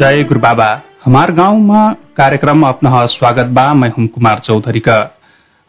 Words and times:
जय 0.00 0.22
गुरु 0.22 0.40
बाबा 0.40 0.66
हमार 1.04 1.30
गाउँमा 1.34 1.80
कार्यक्रम 2.16 2.62
अपना 2.66 3.04
स्वागत 3.06 3.46
बा 3.56 3.64
मैं 3.74 3.88
हूं 3.88 4.06
कुमार 4.06 4.38
चौधरी 4.44 4.82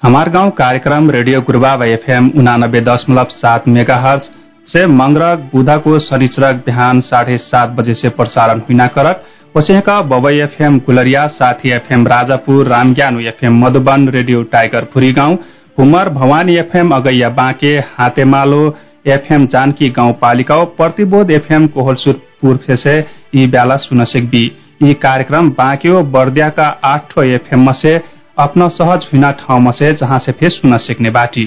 हमार 0.01 0.29
गांव 0.29 0.49
कार्यक्रम 0.59 1.09
रेडियो 1.11 1.41
गुरुबाबा 1.41 1.85
एफएम 1.87 2.29
उनानब्बे 2.39 2.81
दशमलव 2.81 3.31
सात 3.31 3.67
मेगा 3.69 3.95
हर्ज 4.05 4.29
से 4.67 4.85
मंगरक 4.93 5.49
बुधा 5.53 5.75
को 5.77 5.97
शनिचरक 6.07 6.63
बिहान 6.65 7.01
साढ़े 7.09 7.37
सात 7.39 7.75
बजे 7.79 7.93
से 7.95 8.09
प्रसारण 8.21 8.61
हुना 8.69 8.87
करक 8.95 9.27
वसेका 9.57 10.01
बबई 10.13 10.39
एफएम 10.39 10.79
गुलरिया 10.87 11.25
साथी 11.33 11.75
एफएम 11.75 12.07
राजापुर 12.07 12.67
रामज्ञानु 12.67 13.27
एफएम 13.27 13.61
मधुबन 13.65 14.07
रेडियो 14.09 14.43
टाइगर 14.53 14.87
फुरी 14.93 15.11
गाउँ। 15.11 15.37
कुमर 15.77 16.13
भवानी 16.13 16.55
एफएम 16.57 16.95
अगैया 16.95 17.29
बाँके 17.35 17.77
हातेमालो 17.93 18.65
एफएम 19.11 19.45
जानकी 19.53 19.89
गाउँपालिका 19.93 20.63
प्रतिबोध 20.79 21.31
एफएम 21.33 21.67
कोहलसुरपुर 21.69 22.29
फेसे 22.43 22.97
यी 23.35 23.47
बेला 23.47 23.75
सुन 23.79 24.03
सकबी। 24.05 24.43
यी 24.83 24.93
कार्यक्रम 25.01 25.49
बाँक्यो 25.49 26.01
बर्दियाका 26.11 26.65
आठ 26.85 27.17
एफएम 27.19 27.71
से 27.73 27.95
अपना 28.37 28.67
सहज 28.67 29.05
हुना 29.13 29.31
ठाउँमा 29.39 29.71
से 29.71 29.91
जहाँ 29.93 30.19
से 30.19 30.31
फेस 30.31 30.59
सुन 30.61 30.77
सकने 30.79 31.09
बाटी। 31.11 31.45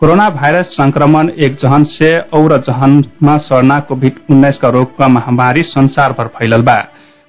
कोरोना 0.00 0.28
भाइरस 0.30 0.66
संक्रमण 0.72 1.28
एक 1.38 1.54
जहन 1.54 1.84
से 1.86 2.16
और 2.34 2.56
जहनमा 2.60 3.36
सर्ना 3.40 3.78
कोभिड 3.80 4.18
उन्नाइस 4.30 4.58
का 4.58 4.68
रोग 4.68 4.96
का 4.98 5.08
महामारी 5.08 5.62
संसार 5.64 6.12
भर 6.12 6.26
फैलल 6.36 6.62
बा। 6.62 6.74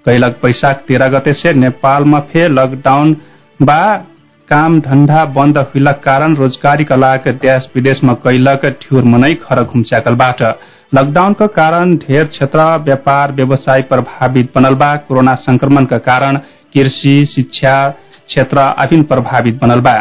कैलक 0.05 0.39
बैशाख 0.43 0.84
तेरह 0.87 1.07
गते 1.09 1.34
से 1.34 1.53
नेपालमा 1.53 2.20
फे 2.31 2.48
लकडाउन 2.49 3.15
बा। 3.59 3.93
काम 4.49 4.79
धन्धा 4.81 5.23
बन्द 5.35 5.57
हुइलक 5.57 6.01
कारण 6.05 6.35
रोजगारीका 6.35 6.95
लागि 6.95 7.31
देश 7.41 7.67
विदेशमा 7.75 8.13
कैलक 8.23 8.65
ठ्युर 8.81 9.03
मनै 9.03 9.34
खर 9.43 9.62
घुम्च्याकलबाट 9.63 10.43
लकडाउनका 10.95 11.45
कारण 11.49 11.95
ढेर 11.98 12.26
क्षेत्र 12.26 12.63
व्यापार 12.79 13.31
व्यवसाय 13.31 13.81
प्रभावित 13.91 14.49
बनल 14.55 14.73
बा। 14.76 14.95
कोरोना 15.07 15.34
संक्रमणका 15.41 15.98
कारण 15.99 16.35
कृषि 16.76 17.13
शिक्षा 17.27 17.73
क्षेत्र 18.27 18.65
अभिन 18.84 19.03
प्रभावित 19.03 19.55
बनल 19.62 19.79
बा। 19.79 19.93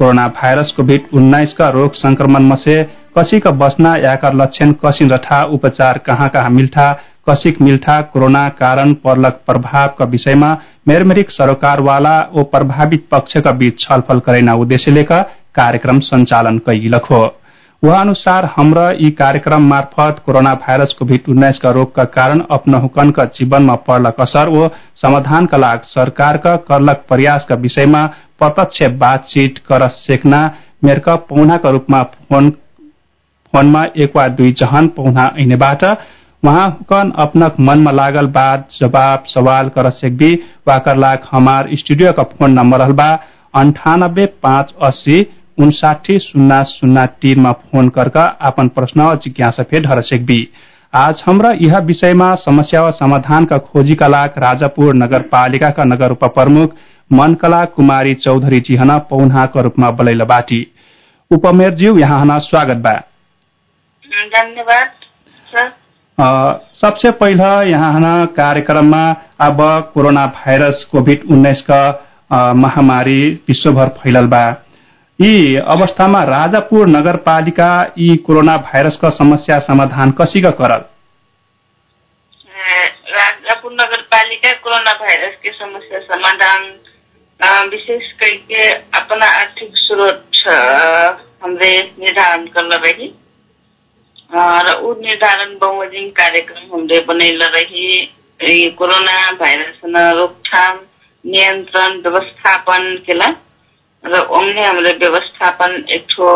कोरोना 0.00 0.26
भाइरस 0.32 0.72
कोभिड 0.76 1.06
उन्नाइस 1.14 1.54
का 1.58 1.68
रोग 1.70 1.94
संक्रमण 1.94 2.42
में 2.42 2.56
से 2.56 2.82
कसी 3.18 3.38
का 3.40 3.50
बचना 3.62 3.94
याकर 4.04 4.34
लक्षण 4.34 4.72
कसी 4.84 5.08
रठा 5.08 5.42
उपचार 5.54 5.98
कहाँ 6.06 6.28
कहाँ 6.28 6.50
मिल्ठा 6.50 6.90
कसिक 7.30 7.62
मिल्ठा 7.62 8.00
कोरोना 8.12 8.48
कारण 8.60 8.92
पर्लक 9.06 9.40
प्रभाव 9.46 9.94
का 9.98 10.04
विषयमा 10.10 10.52
मेरमेरिक 10.88 11.30
सरोकारवाला 11.30 12.18
ओ 12.34 12.42
प्रभावित 12.52 13.08
पक्ष 13.10 13.40
का 13.40 13.56
बीच 13.56 13.80
छलफल 13.80 14.20
करैना 14.20 14.54
उद्देश्य 14.56 14.92
लेकर 14.92 15.22
कार्यक्रम 15.54 16.00
संचालन 16.04 16.58
कैलक 16.68 17.12
हो। 17.12 17.24
वह 17.82 17.98
अनुसार 18.00 18.44
हमरा 18.56 18.88
यी 19.00 19.10
कार्यक्रम 19.18 19.62
मार्फत 19.68 20.22
कोरोना 20.26 20.52
भाइरस 20.62 20.94
कोभिड 20.98 21.28
उन्नाइस 21.28 21.58
का 21.62 21.70
रोग 21.78 21.94
का 21.94 22.04
कारण 22.16 22.40
अपना 22.56 22.78
हुकन 22.84 23.10
का 23.18 23.24
जीवन 23.38 23.62
में 23.70 23.76
पर्लक 23.88 24.20
असर 24.20 24.48
ओ 24.58 24.68
समाधान 25.02 25.46
का 25.52 25.56
लाग 25.64 25.82
सरकार 25.86 26.36
का 26.46 26.54
करलक 26.70 27.04
प्रयास 27.08 27.46
का 27.48 27.54
विषयमा 27.66 28.04
प्रत्यक्ष 28.42 28.88
बातचीत 29.04 29.58
कर 29.68 29.88
सेक्ना 29.98 30.40
मेरका 30.84 31.16
पौना 31.30 31.56
का 31.64 31.70
रूपमा 31.76 32.02
फोन 32.14 32.50
फोनमा 33.52 33.82
एक 34.04 34.16
वा 34.16 34.26
दुई 34.40 34.50
जहान 34.62 34.86
पौना 34.96 35.30
ऐनेबाट 35.42 35.84
वहाँ 36.42 36.66
हुकन 36.70 37.10
अपनक 37.20 37.56
मनमा 37.68 37.90
लागल 37.92 38.26
बात 38.34 38.68
जवाब 38.80 39.24
सवाल 39.28 39.68
कर 39.76 39.90
सेकबी 39.92 40.34
वाकर 40.68 40.96
लाग 40.98 41.28
हमार 41.30 41.68
स्टूडियो 41.78 42.12
का 42.18 42.22
फोन 42.34 42.52
नंबर 42.58 42.78
रहल 42.80 42.92
बा 43.00 43.12
अंठानब्बे 43.60 44.26
पाँच 44.42 44.72
अस्सी 44.88 45.20
उनसाठी 45.58 46.18
शून्य 46.20 46.62
शून्य 46.68 47.04
तीनमा 47.22 47.52
फोन 47.52 47.88
करके 47.88 48.26
अपन 48.46 48.68
प्रश्न 48.68 49.12
जिज्ञासा 49.22 49.62
फे 49.62 49.80
ढर 49.80 50.00
सेकबी। 50.04 50.38
आज 50.92 51.22
हमरा 51.26 51.50
यह 51.60 51.78
विषयमा 51.84 52.32
समस्या 52.40 52.82
और 52.82 52.92
समाधान 52.94 53.44
का 53.44 53.58
खोजी 53.60 53.94
का 53.94 54.08
लाग 54.08 54.34
राजापुर 54.38 54.94
नगर 54.94 55.22
पालिका 55.32 55.70
का 55.70 55.84
नगर 55.84 56.10
उप 56.10 56.24
प्रमुख 56.34 56.74
मनकला 57.10 57.64
कुमारी 57.76 58.14
चौधरी 58.16 58.60
जी 58.60 58.76
हना 58.76 58.98
पौना 59.10 59.44
का 59.46 59.60
रूपमा 59.60 59.90
बलैल 59.92 60.22
बाटी। 60.24 60.60
उपमेयर 61.30 61.74
ज्यू 61.74 61.96
यहाँ 61.98 62.20
हना 62.20 62.38
स्वागत 62.40 62.76
बा। 62.76 62.92
धन्यवाद 64.32 64.90
सर। 65.48 65.68
सबसे 66.76 67.10
पहिला 67.12 67.50
यहाँ 67.62 67.92
हना 67.94 68.24
कार्यक्रममा 68.36 69.04
अब 69.40 69.58
कोरोना 69.94 70.26
भाइरस 70.36 70.86
कोभिड 70.92 71.24
उन्नाइस 71.30 71.62
का 71.70 72.52
महामारी 72.56 73.20
विश्वभर 73.48 73.88
फैलल 73.98 74.26
बा। 74.26 74.44
यी 75.18 75.56
अवस्थामा 75.56 76.22
राजापुर 76.24 76.88
नगरपालिका 76.88 77.68
यी 77.98 78.16
कोरोना 78.16 78.56
भाइरस 78.64 78.96
का 79.02 79.10
समस्या 79.10 79.58
समाधान 79.58 80.10
कसी 80.12 80.40
का 80.42 80.50
करल 80.58 80.82
राजापुर 83.12 83.72
नगर 83.72 84.02
पालिका 84.12 84.52
कोरोना 84.64 84.92
भाइरस 84.94 85.38
के 85.42 85.50
समस्या 85.52 86.00
समाधान 86.00 86.66
विशेष 87.70 88.10
करके 88.20 88.68
अपना 88.98 89.26
आर्थिक 89.38 89.70
स्रोत 89.76 90.20
हमरे 91.44 91.72
निर्धारण 91.98 92.44
कर 92.56 92.78
रही। 92.80 93.08
र 94.30 94.76
ऊ 94.76 94.92
निर्धारण 95.00 95.56
बमोजिम 95.56 96.08
कार्यक्रम 96.12 96.74
हमरे 96.74 97.00
बनैल 97.08 97.42
रही। 97.56 98.70
कोरोना 98.78 99.16
भाइरस 99.32 99.80
रोकथाम 100.16 100.78
नियन्त्रण 101.24 101.98
व्यवस्थापन 102.00 102.94
केला। 103.06 103.26
र 104.06 104.18
ओमने 104.30 104.64
हमरे 104.64 104.92
व्यवस्थापन 104.98 105.72
एक 105.92 106.06
ठो 106.10 106.26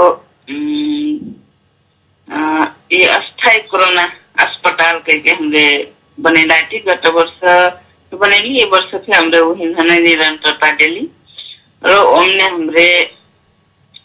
अस्थायी 3.10 3.60
कोरोना 3.70 4.04
अस्पताल 4.41 4.98
करके 5.06 5.31
हमरे 5.31 5.66
बनेला 6.19 6.60
थी 6.62 6.78
गत 6.88 7.06
वर्ष 7.14 7.38
बनेली 8.12 8.56
ये 8.59 8.64
वर्ष 8.72 8.91
फिर 8.97 9.16
हमरे 9.16 9.41
वही 9.41 9.66
निरंतरता 10.00 10.70
डेली 10.76 11.09
र 11.82 11.97
ओमने 12.10 12.47
हमरे 12.47 12.88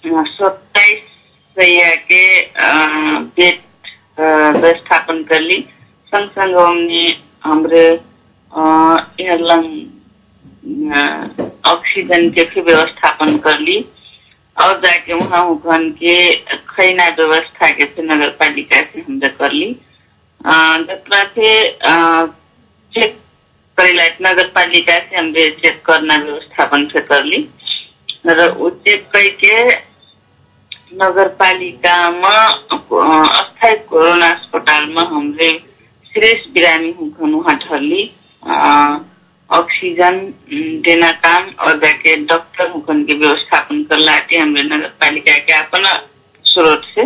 सत्ताईस 0.06 1.02
सैया 1.58 1.94
के 2.12 2.24
बेड 3.32 3.60
व्यवस्थापन 4.20 5.24
कर 5.24 5.42
ली 5.42 5.60
संग 6.08 6.30
संग 6.30 6.58
हमने 6.58 7.06
हमरे 7.44 7.86
ऑक्सीजन 11.68 12.30
के 12.30 12.62
व्यवस्थापन 12.62 13.38
कर 13.38 13.60
ली। 13.60 13.78
और 14.58 14.78
जाके 14.80 15.14
के 16.02 16.16
खैना 16.68 17.06
व्यवस्था 17.18 17.68
के 17.70 17.86
फिर 17.86 18.06
नगर 18.06 18.30
पालिका 18.42 18.82
से 18.82 19.02
हमने 19.02 19.28
कर 19.40 19.52
ली। 19.52 19.74
चेक 22.94 23.18
करेला 23.78 24.04
नगर 24.22 24.48
पालिका 24.56 24.98
से 25.00 25.18
हमने 25.18 25.46
चेक 25.62 25.82
करना 25.86 26.16
व्यवस्थापन 26.24 26.86
से 26.86 27.00
कर 27.12 27.24
ली। 27.24 27.48
र 28.28 28.48
ऊ 28.58 28.70
चेक 28.86 29.08
करके 29.14 29.66
नगर 31.02 31.28
अस्थायी 33.40 33.76
कोरोना 33.90 34.28
अस्पताल 34.28 34.86
में 34.90 35.06
हमरे 35.06 35.50
श्रेष्ठ 36.06 36.50
बिरामी 36.50 36.92
हुकन 37.00 37.34
वहाँ 37.34 37.56
ठहरली 37.60 38.04
ऑक्सीजन 39.50 40.18
देना 40.86 41.12
काम 41.26 41.50
और 41.66 41.78
जाके 41.80 42.16
डॉक्टर 42.26 42.70
हुकन 42.70 43.04
के 43.06 43.14
व्यवस्थापन 43.18 43.84
कर 43.90 44.00
लाते 44.00 44.38
हमरे 44.38 44.64
नगर 44.64 44.88
पालिका 45.02 45.36
के 45.46 45.54
अपना 45.58 45.94
स्रोत 46.46 46.82
से। 46.96 47.04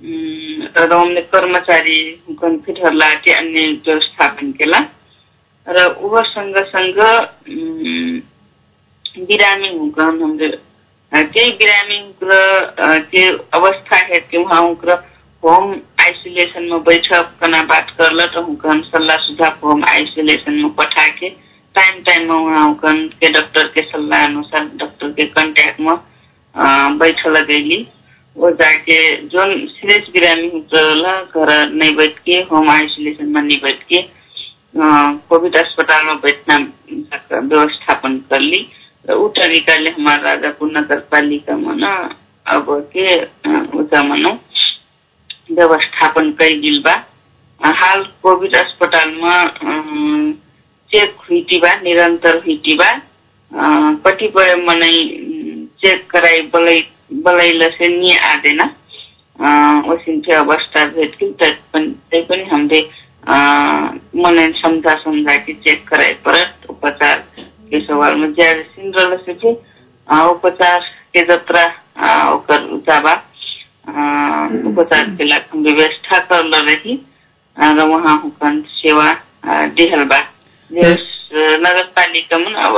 र 0.00 0.92
हमने 0.92 1.20
कर्मचारी 1.34 1.98
हुकन 2.28 2.56
फिर 2.66 2.92
लाते 2.92 3.32
अन्य 3.38 3.66
व्यवस्थापन 3.86 4.52
केला 4.60 4.78
र 5.66 5.84
उ 5.90 6.22
संग 6.30 6.56
संग 6.74 6.98
बिरामी 9.26 9.76
हुकन 9.78 10.22
हमरे 10.22 10.48
केही 11.12 11.50
बिरामी 11.58 11.98
के 13.12 13.28
अवस्था 13.58 13.96
है 14.04 14.18
कि 14.30 14.38
वहाँ 14.38 14.60
उनका 14.62 14.94
होम 15.42 15.70
आइसोलेशन 16.04 16.62
में 16.70 16.82
बैठक 16.84 17.30
कना 17.40 17.62
बात 17.68 17.90
करल 17.98 18.26
तो 18.34 18.40
उनका 18.46 18.80
सलाह 18.88 19.16
सुझाव 19.26 19.66
होम 19.68 19.84
आइसोलेशन 19.90 20.52
में 20.62 20.72
पठा 20.80 21.06
के 21.18 21.28
टाइम 21.74 22.02
टाइम 22.06 22.28
में 22.28 22.36
वहाँ 22.44 22.66
उनका 22.68 22.92
के 23.20 23.28
डॉक्टर 23.32 23.66
के 23.74 23.82
सलाह 23.90 24.24
अनुसार 24.26 24.64
डॉक्टर 24.82 25.10
के 25.18 25.26
कांटेक्ट 25.38 25.80
में 25.80 25.96
बैठ 26.98 27.26
लगेली 27.26 27.86
वो 28.36 28.50
जाके 28.60 28.96
जो 29.34 29.44
सीरियस 29.68 30.08
बिरामी 30.12 30.48
होला 30.74 31.14
घर 31.22 31.68
नहीं 31.70 31.94
बैठ 31.96 32.18
के 32.26 32.36
होम 32.52 32.70
आइसोलेशन 32.70 33.28
में 33.34 33.40
नहीं 33.42 33.58
बैठ 33.62 33.82
के 33.92 34.02
कोविड 35.30 35.56
अस्पताल 35.56 36.04
में 36.06 36.16
व्यवस्थापन 37.32 38.16
कर 38.30 38.40
ली 38.40 38.66
ऊ 39.14 39.28
तरिकाले 39.38 39.90
हमारा 39.90 40.22
राजापुर 40.30 40.70
नगर 40.76 40.98
मन 41.66 41.82
अब 42.46 42.66
के 42.96 43.14
उता 43.80 44.02
मनो 44.08 44.32
व्यवस्थापन 45.54 46.30
कैगिल 46.40 46.80
बा। 46.86 46.92
हाल 47.60 48.02
कोविड 48.22 48.54
अस्पताल 48.56 49.10
चेक 50.92 51.16
हुईटी 51.28 51.58
बा 51.60 51.74
निरंतर 51.82 52.36
हुईटी 52.44 52.74
बा 52.80 52.90
कतिपय 54.06 54.54
मनै 54.66 54.92
चेक 55.82 56.06
कराई 56.10 56.40
बलै 56.54 56.78
बलैल 57.24 57.68
से 57.76 57.88
नि 57.88 58.12
आदेन। 58.30 58.60
ओसिन 59.92 60.20
चाहिँ 60.20 60.40
अवस्था 60.40 60.84
भेटकिल 60.96 61.32
तैपनि 61.42 62.42
हामीले 62.50 62.80
मन 64.22 64.52
समझा 64.56 64.94
समझा 65.04 65.36
के 65.44 65.52
चेक 65.64 65.86
कराए 65.88 66.12
परत। 66.26 66.66
उपचार 66.70 67.16
के 67.70 67.80
सवाल 67.86 68.14
में 68.20 68.32
ज्यादा 68.34 68.62
सिन 68.62 68.92
रहल 68.92 69.16
से 69.26 69.32
भी 69.32 69.50
उपचार 70.30 70.80
के 71.14 71.24
जत्रा 71.26 71.64
ओकर 72.32 72.66
जाबा। 72.88 73.12
उपचार 74.70 75.04
के 75.18 75.24
लाख 75.24 75.48
हम 75.52 75.62
व्यवस्था 75.64 76.18
कर 76.32 76.44
रही 76.66 76.94
र 77.56 77.86
वहाँ 77.88 78.20
हुकन 78.22 78.60
सेवा 78.72 79.08
दिहल 79.76 80.04
बा 80.72 80.92
नगर 81.64 81.82
पालिका 81.96 82.38
में 82.38 82.52
अब 82.66 82.76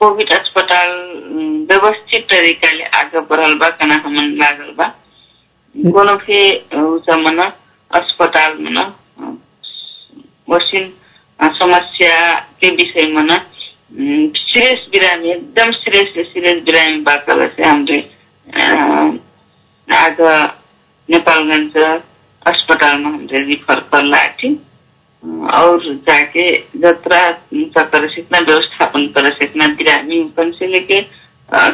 कोविड 0.00 0.32
अस्पताल 0.32 0.90
व्यवस्थित 1.70 2.26
तरीकाले 2.30 2.84
आगे 3.00 3.20
बढ़ल 3.30 3.54
बा 3.62 3.68
कना 3.80 3.94
हमन 4.04 4.30
लागल 4.42 4.72
बा। 4.78 4.84
कोनो 5.96 6.14
भी 6.24 6.38
मन 7.26 7.38
अस्पताल 7.90 8.56
में 8.60 8.82
वसिन 10.54 10.92
समस्या 11.58 12.16
के 12.60 12.70
विषय 12.76 13.06
में 13.12 13.36
सीरियस 14.40 14.86
बिरामी 14.92 15.30
एकदम 15.30 15.70
सीरियस 15.82 16.26
सीरियस 16.32 16.62
बिरामी 16.64 17.00
बाकल 17.10 17.46
से 17.56 17.68
हमरे 17.68 17.98
आज 19.88 20.16
नेपालगंज 21.08 21.76
अस्पताल 22.50 22.98
में 22.98 23.10
हमरे 23.10 23.44
रिफर 23.48 23.80
कर 23.92 24.04
लाठी 24.14 24.48
और 25.22 25.82
जाके 26.08 26.44
जत्रा 26.82 27.20
कर 27.94 28.08
सकना 28.10 28.38
व्यवस्थापन 28.48 29.06
कर 29.16 29.30
सकना 29.40 29.66
बिरामी 29.80 30.22
कम 30.36 30.50
से 30.58 30.66
लेके 30.66 31.00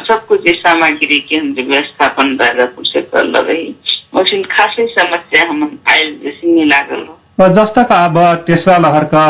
सब 0.07 0.25
कुछ 0.27 0.49
सामग्री 0.59 1.19
के 1.29 1.35
हमरे 1.37 1.63
व्यवस्थापन 1.63 2.37
राजापुर 2.41 2.85
से 2.85 3.01
कर 3.13 3.25
रही 3.43 3.67
वैसे 4.15 4.41
खासै 4.55 4.85
समस्या 4.97 5.47
हम 5.49 5.63
आयल 5.93 6.17
जैसे 6.23 6.53
नहीं 6.53 6.65
लागल 6.65 7.05
जस्ता 7.57 7.81
अब 8.03 8.17
तेस्रा 8.47 8.77
लहरका 8.87 9.25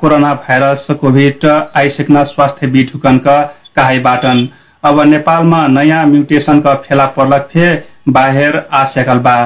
कोरोना 0.00 0.32
भाइरस 0.46 0.86
कोभिड 1.00 1.46
आइसक्न 1.76 2.24
स्वास्थ्य 2.32 2.66
विधुकनका 2.70 3.40
काहीबाटन 3.76 4.48
अब 4.88 5.00
नेपालमा 5.08 5.66
नयाँ 5.66 6.04
म्युटेसनका 6.06 6.74
फेला 6.86 7.06
पर्लक 7.18 7.48
फे 7.52 7.72
बाहिर 8.16 8.56
आ 8.74 8.84
सकल 8.94 9.18
बा। 9.26 9.36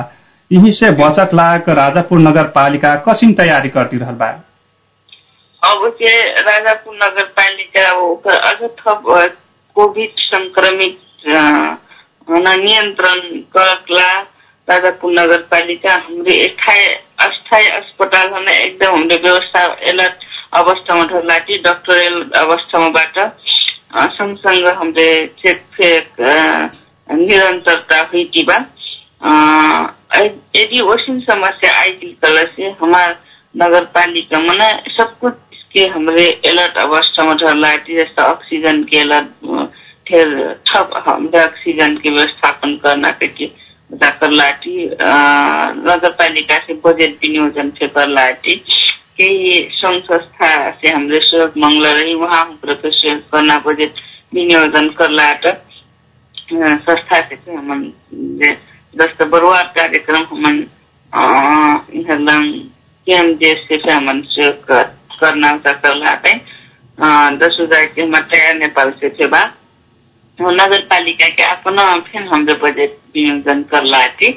यही 0.51 0.71
से 0.73 0.91
बचत 0.99 1.31
लाग 1.35 1.69
राजापुर 1.79 2.19
नगरपालिका 2.19 2.95
कसिन 3.09 3.33
तयारी 3.41 3.69
करती 3.69 3.97
रहल 3.99 4.15
बा। 4.21 4.29
अब 5.63 5.89
के 5.99 6.13
राजापुर 6.49 6.95
नगरपालिका 7.03 7.87
अझ 8.51 8.71
थप 8.81 9.03
कोभिड 9.77 10.21
संक्रमित 10.21 10.99
नियन्त्रण 12.31 13.21
करकला 13.57 14.09
राजापुर 14.69 15.13
नगरपालिका 15.19 15.95
हाम्रो 15.95 16.39
स्थायी 16.55 16.87
अस्थायी 17.27 17.69
अस्पताल 17.81 18.49
एकदम 18.55 18.95
हामीले 18.95 19.17
व्यवस्था 19.29 19.65
अलर्ट 19.93 20.27
अवस्थामा 20.61 21.05
ढल्लाटी 21.13 21.57
डक्टरल 21.69 22.21
अवस्थामाबाट 22.43 23.19
सँगसँग 24.17 24.67
हामीले 24.79 25.11
चेक 25.43 25.63
फेक 25.77 26.21
निरंतरता 27.09 28.03
वैसी 30.83 31.19
समस्या 31.21 31.73
आएगी 31.81 32.13
कल 32.25 32.39
से 32.57 32.71
हमार 32.81 33.17
नगर 33.57 33.85
पालिका 33.95 34.39
सब 34.97 35.19
कुछ 35.21 35.35
के 35.73 35.81
हमरे 35.89 36.27
अलर्ट 36.49 36.77
अवस्था 36.79 37.25
में 37.25 37.37
ढलाटी 37.37 37.95
जैसा 37.97 38.25
ऑक्सीजन 38.25 38.83
के 38.85 39.01
अलर्ट 39.01 39.29
फिर 40.09 40.53
ठप 40.67 40.91
हमरे 41.09 41.43
ऑक्सीजन 41.45 41.97
के 41.97 42.11
व्यवस्थापन 42.11 42.77
करना 42.85 43.11
के 43.23 43.47
कर 43.93 44.31
लाटी 44.31 44.85
नगर 44.87 46.11
पालिका 46.11 46.59
से 46.67 46.75
बजट 46.87 47.25
विनियोजन 47.25 47.71
कर 47.81 48.09
लाटी 48.09 48.55
केही 49.19 49.63
संघ 49.75 50.01
संस्था 50.03 50.71
से 50.71 50.95
हमरे 50.95 51.21
सहयोग 51.21 51.59
मंगल 51.59 51.87
रही 51.87 52.15
वहाँ 52.15 52.45
हम 52.45 52.59
सहयोग 52.67 53.21
करना 53.33 53.57
बजट 53.67 54.01
विनियोजन 54.35 54.89
कर 54.99 55.11
लाट 55.11 55.47
संस्था 56.53 57.21
से 57.29 57.55
हम 57.55 57.93
जस्तो 58.95 59.27
बरुवार 59.31 59.65
कार्यक्रम 59.79 60.23
हमन 60.31 60.59
इहरलंग 62.01 62.53
केएमजेएस 63.07 63.67
से 63.69 63.91
हमन 63.93 64.21
सहयोग 64.35 64.73
करना 65.21 65.51
सकला 65.67 66.11
है 66.27 66.37
दस 67.43 67.57
हजार 67.61 67.85
के 67.95 68.03
हम 68.03 68.15
तैयार 68.35 68.55
नेपाल 68.59 68.93
से 69.01 69.27
बा 69.35 69.41
नगर 70.39 70.81
पालिका 70.91 71.29
के 71.39 71.43
अपना 71.53 71.85
फिर 72.11 72.23
हमरे 72.35 72.55
बजट 72.65 72.97
विनियोजन 73.17 73.63
कर 73.75 73.85
लाती 73.95 74.31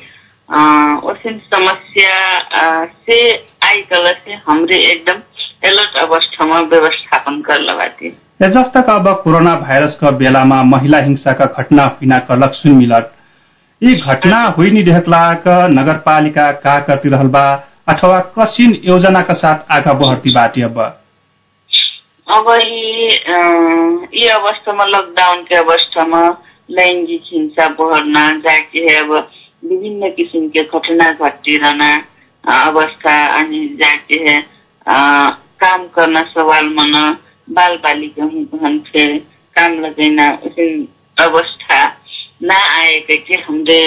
समस्या 1.53 2.15
से 3.09 3.19
आई 3.67 3.81
कल 3.91 4.07
से 4.25 4.33
हमरे 4.47 4.77
एकदम 4.91 5.19
अलर्ट 5.69 5.97
अवस्थामा 6.03 6.59
व्यवस्थापन 6.73 7.41
कर 7.49 7.59
लगाती 7.69 8.09
जस्ता 8.55 8.81
अब 8.95 9.07
कोरोना 9.23 9.55
भाइरसका 9.65 10.11
बेलामा 10.21 10.61
महिला 10.75 10.97
हिंसाका 11.07 11.45
घटना 11.61 11.83
हुइना 11.99 12.19
करलक 12.29 12.53
सुन 12.61 12.75
मिलत 12.77 13.13
यी 13.81 13.93
घटना 13.93 14.39
हुई 14.57 14.69
नि 14.71 14.81
देखलाक 14.83 15.43
नगरपालिका 15.73 16.49
का 16.63 16.77
करती 16.79 17.09
रहल 17.09 17.27
बा 17.27 17.43
अथवा 17.89 18.17
कसिन 18.35 18.73
योजनाका 18.85 19.33
साथ 19.33 19.71
आगा 19.71 19.93
बढ़ती 19.93 20.33
बाटी 20.33 20.61
अब? 20.61 20.77
अब 22.27 22.49
यी 24.13 24.27
अवस्थामा 24.27 24.85
लकडाउन 24.85 25.41
के 25.43 25.55
अवस्थामा 25.55 26.21
लैंगिक 26.71 27.23
हिंसा 27.25 27.67
बढ़ना 27.79 28.25
जाके 28.39 28.85
अब 28.97 29.11
विभिन्न 29.65 30.09
किसिम 30.09 30.47
के 30.47 30.63
घटना 30.63 31.09
घटिरहना 31.21 31.91
अवस्था 32.43 33.15
अनि 33.39 33.65
जाके 33.81 34.39
काम 35.63 35.87
करना 35.95 36.21
सवाल 36.35 36.65
मन 36.77 36.93
बाल 37.49 37.75
बालिका 37.77 38.23
हुन् 38.23 39.17
काम 39.55 39.79
लगेना 39.79 40.29
अवस्था। 41.25 41.79
न 42.43 42.51
आएका 42.51 43.15
कि 43.27 43.41
हमले 43.47 43.77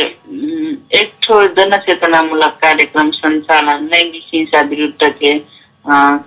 एक 1.00 1.12
ठो 1.22 1.42
जनचेतनामूलक 1.54 2.58
कार्यक्रम 2.64 3.10
संचालन 3.20 3.88
लैंगिक 3.94 4.24
हिंसा 4.34 4.60
विरुद्ध 4.72 5.08
के 5.22 5.32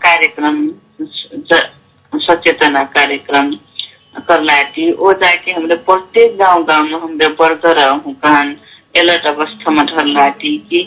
कार्यक्रम 0.06 0.58
सचेतना 2.14 2.84
कार्यक्रम 2.98 3.52
करलाटी 4.28 4.92
ओ 4.92 5.12
जाके 5.24 5.52
हमरे 5.52 5.76
प्रत्येक 5.90 6.38
गांव 6.38 6.64
गांव 6.70 6.84
में 6.92 7.00
हमरे 7.00 7.28
वर्कर 7.42 7.82
हुकान 8.06 8.56
अलर्ट 9.00 9.26
अवस्था 9.36 9.74
में 9.74 9.86
कि 10.70 10.84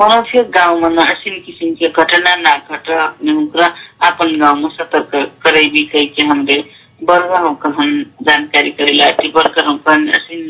कोनो 0.00 0.20
फिर 0.30 0.42
गांव 0.58 0.88
में 0.90 1.02
असीम 1.04 1.34
किसिम 1.46 1.74
के 1.80 1.88
घटना 2.02 2.34
ना 2.42 2.56
घट 2.76 2.90
अपन 4.10 4.34
में 4.62 4.68
सतर्क 4.76 5.10
करे 5.46 5.66
भी 5.70 5.84
कही 5.92 6.06
के 6.16 6.22
हमरे 6.32 6.62
कहन 7.62 7.88
जानकारी 8.28 8.70
करे 8.80 8.92
लाटी 8.96 9.28
हुकन 9.68 10.06
असीम 10.18 10.42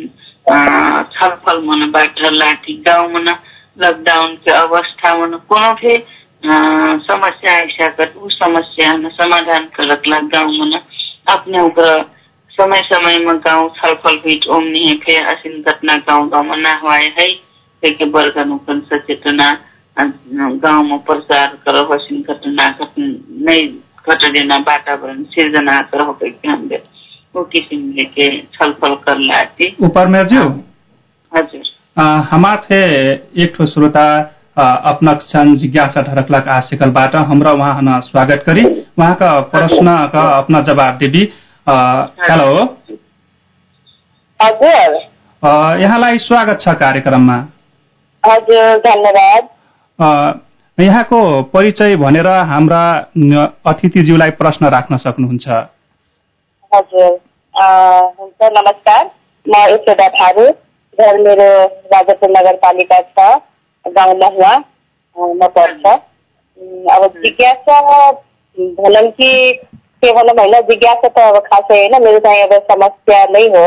छलफल 0.46 1.60
मन 1.64 1.90
बाट 1.90 2.20
लाटी 2.32 2.72
गांव 2.86 3.08
में 3.08 3.20
लॉकडाउन 3.24 4.34
के 4.34 4.50
अवस्था 4.50 5.14
में 5.14 5.38
कोनो 5.38 5.72
भी 5.72 5.94
समस्या 7.06 7.52
ऐसा 7.52 7.88
कर 7.88 8.12
उ 8.16 8.28
समस्या 8.28 8.92
समाधान 9.08 9.66
करक 9.76 10.08
ला 10.08 10.18
गाँव 10.34 10.64
में 10.64 10.80
अपने 11.34 11.68
समय 12.58 12.80
समय 12.92 13.18
में 13.18 13.36
गाँव 13.38 13.68
छलफल 13.76 14.18
हुई 14.18 14.40
ओमनी 14.56 14.86
है 14.86 14.96
फिर 14.96 15.22
असिन 15.26 15.62
घटना 15.62 15.96
गाँव 16.08 16.28
गाँव 16.28 16.54
में 16.56 17.12
है 17.18 17.32
के 17.84 18.04
वर्ग 18.04 18.36
अनुकूल 18.38 18.80
सचेतना 18.92 19.50
गाँव 19.98 20.82
में 20.82 20.98
प्रचार 20.98 21.56
करो 21.68 21.84
हसिन 21.94 22.22
घटना 22.22 22.68
घट 22.68 22.98
नहीं 22.98 23.66
घट 24.10 24.30
देना 24.32 24.56
वातावरण 24.68 25.22
सिर्जना 25.22 25.80
करो 25.94 26.12
वो 27.34 27.42
किसिम 27.52 27.80
लेके 27.96 28.28
छलफल 28.54 28.94
कर 29.04 29.18
लाती 29.20 29.74
ऊपर 29.84 30.08
में 30.08 30.22
जो? 30.26 30.42
हजुर। 31.32 31.64
हमार 32.32 32.56
थे 32.64 32.80
एक 33.42 33.54
ठो 33.56 33.66
श्रोता 33.66 34.04
अपना 34.86 35.12
क्षण 35.14 35.54
जिज्ञासा 35.58 36.02
ढरकलाक 36.02 36.48
आशिकलबाट 36.50 37.16
हाम्रो 37.18 37.52
उहाँ 37.52 37.98
स्वागत 38.02 38.42
करी। 38.46 38.64
उहाँका 38.64 39.30
प्रश्नका 39.52 40.20
अपना 40.32 40.60
जवाब 40.62 40.98
देवी 40.98 41.22
हेलो। 42.22 42.52
हजुर। 44.40 45.00
यहाँलाई 45.82 46.18
स्वागत 46.20 46.58
छ 46.60 46.74
कार्यक्रममा। 46.78 47.36
हजुर 48.24 48.76
धन्यवाद। 48.86 49.48
यहाँको 50.78 51.20
परिचय 51.52 51.96
भनेर 51.96 52.26
हाम्रा 52.46 52.82
अतिथिज्यूलाई 53.66 54.30
प्रश्न 54.38 54.66
राख्न 54.70 54.96
सक्नुहुन्छ। 54.98 55.48
हजुर। 56.72 57.10
हुन्छ 58.18 58.48
नमस्कार। 58.52 59.10
म 59.46 59.56
यशोदा 59.64 60.06
थारू 60.10 60.46
घर 60.98 61.18
मेरो 61.18 61.48
राजापुर 61.92 62.30
नगरपालिका 62.30 63.00
छ 63.10 63.26
गाउँ 63.84 64.14
महुवा 64.18 64.52
म 65.16 65.48
पर्छ। 65.56 65.94
अब 66.92 67.06
जिज्ञासा 67.18 67.80
भनौँ 68.56 69.10
कि 69.12 69.30
के 70.02 70.12
भनौँ 70.12 70.34
होइन 70.38 70.60
जिज्ञासा 70.68 71.08
त 71.08 71.18
अब 71.24 71.38
खासै 71.46 71.78
होइन 71.78 72.02
मेरो 72.04 72.18
चाहिँ 72.20 72.42
अब 72.42 72.52
समस्या 72.70 73.24
नै 73.30 73.46
हो। 73.48 73.64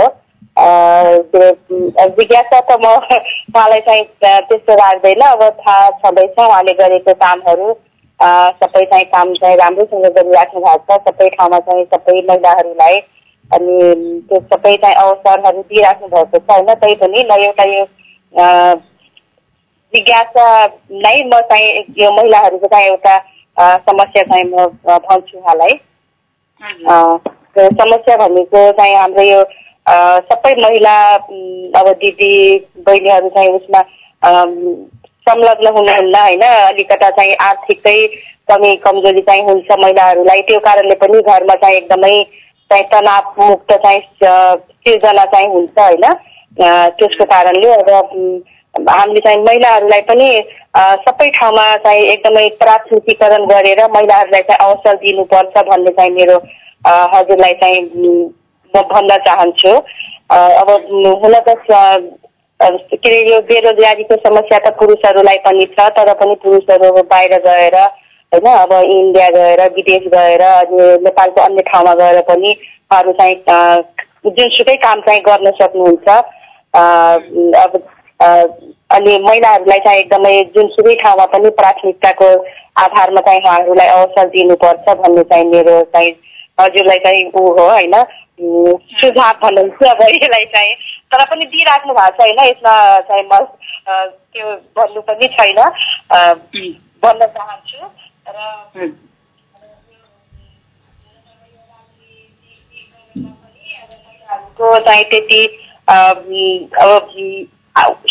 जिज्ञासा 2.17 2.59
त 2.61 2.77
म 2.79 2.85
उहाँलाई 3.49 3.81
चाहिँ 3.81 4.03
त्यस्तो 4.21 4.73
लाग्दैन 4.75 5.21
अब 5.27 5.43
थाहा 5.59 5.89
छँदैछ 5.99 6.39
उहाँले 6.39 6.73
गरेको 6.79 7.13
कामहरू। 7.23 7.73
सबै 8.19 8.85
चाहिँ 8.91 9.05
काम 9.11 9.33
चाहिँ 9.35 9.57
राम्रोसँग 9.57 10.05
गरिराख्नु 10.17 10.61
भएको 10.61 10.97
छ। 10.97 10.99
सबै 11.07 11.29
ठाउँमा 11.29 11.59
चाहिँ 11.67 11.85
सबै 11.93 12.21
महिलाहरूलाई 12.29 12.95
अनि 13.51 13.77
त्यो 14.29 14.39
सबै 14.51 14.75
चाहिँ 14.83 14.95
अवसरहरू 14.95 15.61
दिइराख्नु 15.61 16.07
भएको 16.07 16.39
छ 16.39 16.51
होइन? 16.51 16.73
तै 16.73 16.93
पनि 16.95 17.23
म 17.23 17.41
एउटा 17.45 17.65
यो 17.73 17.83
जिज्ञासा 19.93 20.45
नै 21.03 21.15
म 21.23 21.39
चाहिँ 21.49 21.83
यो 21.97 22.11
महिलाहरूको 22.11 22.67
चाहिँ 22.67 22.87
एउटा 22.87 23.17
समस्या 23.89 24.23
चाहिँ 24.31 24.45
म 24.45 24.65
भन्छु 24.87 25.37
उहाँलाई 25.37 25.77
समस्या 27.79 28.15
भनेको 28.17 28.71
चाहिँ 28.79 28.95
हाम्रो 28.95 29.23
यो 29.23 29.43
सबै 30.29 30.53
महिला 30.61 30.95
अब 31.79 31.87
दिदी 32.01 32.33
बहिनीहरू 32.87 33.29
चाहिँ 33.29 33.49
उसमा 33.59 33.81
संलग्न 35.29 35.67
हुनुहुन्न 35.77 36.15
होइन। 36.15 36.41
अलिकता 36.41 37.09
चाहिँ 37.09 37.35
आर्थिकै 37.49 37.99
कमी 38.51 38.75
कमजोरी 38.85 39.21
चाहिँ 39.27 39.43
हुन्छ 39.43 39.77
महिलाहरूलाई। 39.83 40.41
त्यो 40.49 40.59
कारणले 40.65 40.95
पनि 41.03 41.21
घरमा 41.21 41.55
चाहिँ 41.63 41.77
एकदमै 41.77 42.17
चाहिँ 42.71 42.83
तनाव 42.91 43.33
मुक्त 43.39 43.73
चाहिँ 43.73 44.01
सिर्जना 44.21 45.25
चाहिँ 45.33 45.47
हुन्छ 45.53 45.79
होइन। 45.79 46.05
त्यसको 46.99 47.25
कारणले 47.31 47.73
अब 47.73 47.89
हामीले 48.89 49.19
चाहिँ 49.25 49.37
महिलाहरूलाई 49.43 50.01
पनि 50.07 50.29
सबै 51.03 51.29
ठाउँमा 51.35 51.65
चाहिँ 51.83 52.01
एकदमै 52.13 52.47
प्राथमिकीकरण 52.61 53.45
गरेर 53.47 53.81
महिलाहरूलाई 53.95 54.41
चाहिँ 54.49 54.69
अवसर 54.69 54.95
दिनुपर्छ 55.03 55.63
भन्ने 55.69 55.91
चाहिँ 55.97 56.11
मेरो 56.11 56.37
हजुरलाई 57.13 57.53
चाहिँ 57.61 57.81
म 58.73 58.81
भन्न 58.91 59.17
चाहन्छु। 59.27 59.73
अब 60.31 60.69
हुन 61.23 61.35
त 61.47 61.55
के 62.65 63.09
अरे 63.09 63.19
यो 63.31 63.39
बेरोजगारीको 63.39 64.15
समस्या 64.15 64.59
त 64.59 64.73
पुरुषहरूलाई 64.79 65.37
पनि 65.37 65.65
छ 65.65 65.87
तर 65.89 66.13
पनि 66.13 66.35
पुरुषहरू 66.43 67.01
बाहिर 67.03 67.37
गएर 67.39 67.75
होइन 67.75 68.47
अब 68.51 68.73
इन्डिया 68.73 69.27
गएर 69.29 69.61
विदेश 69.69 70.07
गएर 70.13 70.41
अनि 70.41 70.87
नेपालको 71.03 71.41
अन्य 71.41 71.61
ठाउँमा 71.61 71.93
गएर 71.93 72.21
पनि 72.21 72.51
उहाँहरू 72.51 73.13
चाहिँ 73.13 73.35
जुनसुकै 74.25 74.75
काम 74.75 75.01
चाहिँ 75.01 75.21
गर्न 75.21 75.51
सक्नुहुन्छ। 75.51 76.07
अब 77.55 77.77
अनि 78.95 79.17
महिलाहरूलाई 79.19 79.79
चाहिँ 79.79 79.99
एकदमै 79.99 80.41
जुनसुकै 80.55 80.95
ठाउँमा 80.95 81.25
पनि 81.25 81.49
प्राथमिकताको 81.49 82.29
आधारमा 82.81 83.21
चाहिँ 83.21 83.41
उहाँहरूलाई 83.41 83.87
अवसर 83.87 84.27
दिनुपर्छ 84.27 84.95
भन्ने 84.95 85.23
चाहिँ 85.23 85.45
मेरो 85.45 85.81
चाहिँ 85.95 86.11
हजुरलाई 86.61 86.97
चाहिँ 86.97 87.25
ऊ 87.25 87.41
हो 87.41 87.69
होइन। 87.69 87.95
सुझाव 89.01 89.33
भन्नुहुन्छ 89.43 89.89
अब 89.89 90.01
यसलाई 90.01 90.45
चाहिँ। 90.45 90.75
तर 91.11 91.23
पनि 91.29 91.45
दिइराख्नु 91.45 91.93
भएको 91.93 92.15
छ 92.17 92.19
होइन 92.21 92.39
यसमा 92.45 92.75
चाहिँ 93.07 93.23
म 93.23 93.33
त्यो 94.33 94.45
भन्नु 94.77 95.01
पनि 95.01 95.27
छैन। 95.35 95.59
भन्न 97.03 97.25
चाहन्छु। 97.35 97.79
र 98.27 98.93
को 104.57 104.67
चाहिँ 104.79 105.03
त्यति 105.05 105.41
अब 105.87 106.29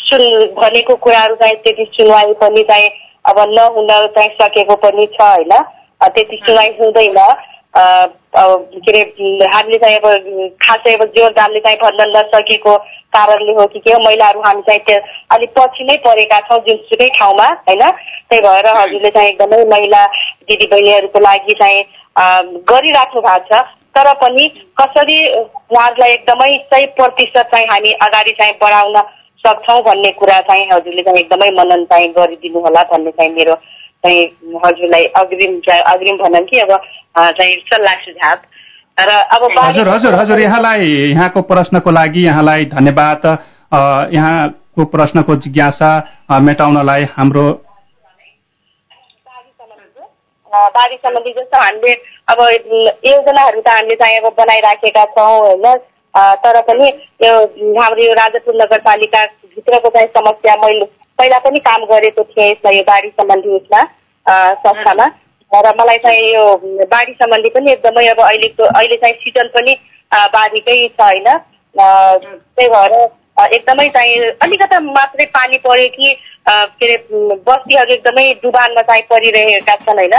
सुन 0.00 0.22
भनेको 0.54 0.94
कुराहरू 0.96 1.34
चाहिँ 1.36 1.56
त्यति 1.64 1.84
सुनवाई 1.92 2.32
पनि 2.42 2.62
चाहिँ 2.68 2.90
अब 3.24 3.38
नहुन 3.48 3.88
चाहिँ 4.16 4.30
सकेको 4.40 4.74
पनि 4.84 5.06
छ 5.14 5.20
होइन। 5.20 5.52
त्यति 6.04 6.36
सुनवाई 6.36 6.70
हुँदैन। 6.80 7.18
के 7.76 8.90
अरे 8.90 9.46
हामीले 9.54 9.78
चाहिँ 9.78 9.96
अब 9.96 10.56
खासै 10.62 10.94
अब 10.94 11.04
जोरदारले 11.16 11.60
चाहिँ 11.60 11.78
भन्न 11.78 12.06
नसकेको 12.16 12.76
कारणले 13.16 13.52
हो 13.52 13.66
कि 13.66 13.78
के 13.78 13.92
हो 13.92 13.98
महिलाहरू 14.04 14.40
हामी 14.40 14.62
चाहिँ 14.68 14.80
त्यो 14.86 14.98
अलिक 15.34 15.50
पछि 15.58 15.84
नै 15.84 15.96
परेका 16.06 16.38
छौँ 16.46 16.58
जुनसुकै 16.68 17.08
ठाउँमा 17.18 17.46
होइन? 17.68 17.82
त्यही 18.30 18.40
भएर 18.42 18.66
हजुरले 18.78 19.10
चाहिँ 19.10 19.28
एकदमै 19.28 19.64
महिला 19.74 20.04
दिदीबहिनीहरूको 20.50 21.18
लागि 21.18 21.54
चाहिँ 21.60 21.82
गरिराख्नु 22.70 23.20
भएको 23.20 23.46
छ। 23.50 23.62
तर 23.96 24.12
पनि 24.22 24.48
कसरी 24.78 25.18
उहाँहरूलाई 25.34 26.12
एकदमै 26.14 26.52
सय 26.72 26.86
प्रतिशत 26.96 27.52
चाहिँ 27.52 27.66
हामी 27.66 27.92
अगाडि 28.06 28.32
चाहिँ 28.40 28.54
बढाउन 28.62 28.96
सक्छौँ 29.44 29.80
भन्ने 29.82 30.10
कुरा 30.18 30.40
चाहिँ 30.48 30.66
हजुरले 30.72 31.02
चाहिँ 31.02 31.20
एकदमै 31.20 31.50
मनन 31.58 31.84
चाहिँ 31.90 32.08
गरिदिनु 32.18 32.60
होला 32.60 32.82
भन्ने 32.92 33.10
चाहिँ 33.10 33.32
मेरो 33.34 33.54
चाहिँ 34.04 34.22
हजुरलाई 34.64 35.04
अग्रिम 35.18 35.60
अग्रिम 35.92 36.16
भनौँ 36.18 36.44
कि 36.46 36.58
अब 36.60 36.72
चाहिँ 37.16 37.56
सल्लाह 37.68 37.94
सुझाव। 38.04 38.38
र 38.98 39.10
अब 39.34 39.42
हजुर 39.58 39.88
हजुर 39.88 40.14
हजुर 40.14 40.40
यहाँलाई 40.40 40.88
यहाँको 41.10 41.40
प्रश्नको 41.50 41.90
लागि 41.90 42.24
यहाँलाई 42.26 42.64
धन्यवाद। 42.72 43.24
यहाँको 44.14 44.84
प्रश्नको 44.92 45.36
जिज्ञासा 45.44 45.90
मेटाउनलाई 46.42 47.02
हाम्रो 47.12 47.46
बारी 50.74 50.96
सम्बन्धी 50.96 51.32
जस्तो 51.32 51.60
हामीले 51.60 51.92
अब 52.30 52.40
योजनाहरू 53.06 53.60
त 53.60 53.68
हामीले 53.68 53.96
चाहिँ 53.96 54.18
अब 54.18 54.32
बनाइराखेका 54.38 55.04
छौँ 55.16 55.38
होइन? 55.38 55.66
तर 56.14 56.60
पनि 56.62 56.88
यो 57.22 57.32
हाम्रो 57.74 58.04
यो 58.04 58.12
राजापुर 58.14 58.54
नगरपालिकाभित्रको 58.54 59.88
चाहिँ 59.88 60.08
समस्या 60.16 60.54
मैले 60.56 60.86
पहिला 61.18 61.38
पनि 61.38 61.58
काम 61.66 61.84
गरेको 61.90 62.22
थिएँ 62.24 62.50
यसमा 62.50 62.70
यो 62.76 62.82
बाढी 62.88 63.08
सम्बन्धी 63.10 63.56
उसमा 63.56 63.82
संस्थामा। 64.64 65.06
र 65.52 65.72
मलाई 65.80 65.98
चाहिँ 66.04 66.28
यो 66.34 66.44
बाढी 66.92 67.12
सम्बन्धी 67.14 67.50
पनि 67.56 67.72
एकदमै 67.72 68.06
अब 68.08 68.20
अहिलेको 68.20 68.64
अहिले 68.64 68.96
चाहिँ 69.02 69.14
सिजन 69.16 69.48
पनि 69.56 69.74
बाढीकै 70.34 70.76
छ 70.88 71.00
होइन। 71.00 71.28
त्यही 71.74 72.68
भएर 72.68 72.94
एकदमै 73.54 73.88
चाहिँ 73.96 74.30
अलिकता 74.42 74.80
मात्रै 74.80 75.26
पानी 75.36 75.58
पऱ्यो 75.66 75.88
कि 75.96 76.12
के 76.48 76.86
अरे 76.86 76.96
बस्तीहरू 77.46 77.94
एकदमै 77.94 78.26
डुबानमा 78.42 78.82
चाहिँ 78.90 79.02
परिरहेका 79.10 79.74
छन् 79.86 79.98
होइन। 79.98 80.16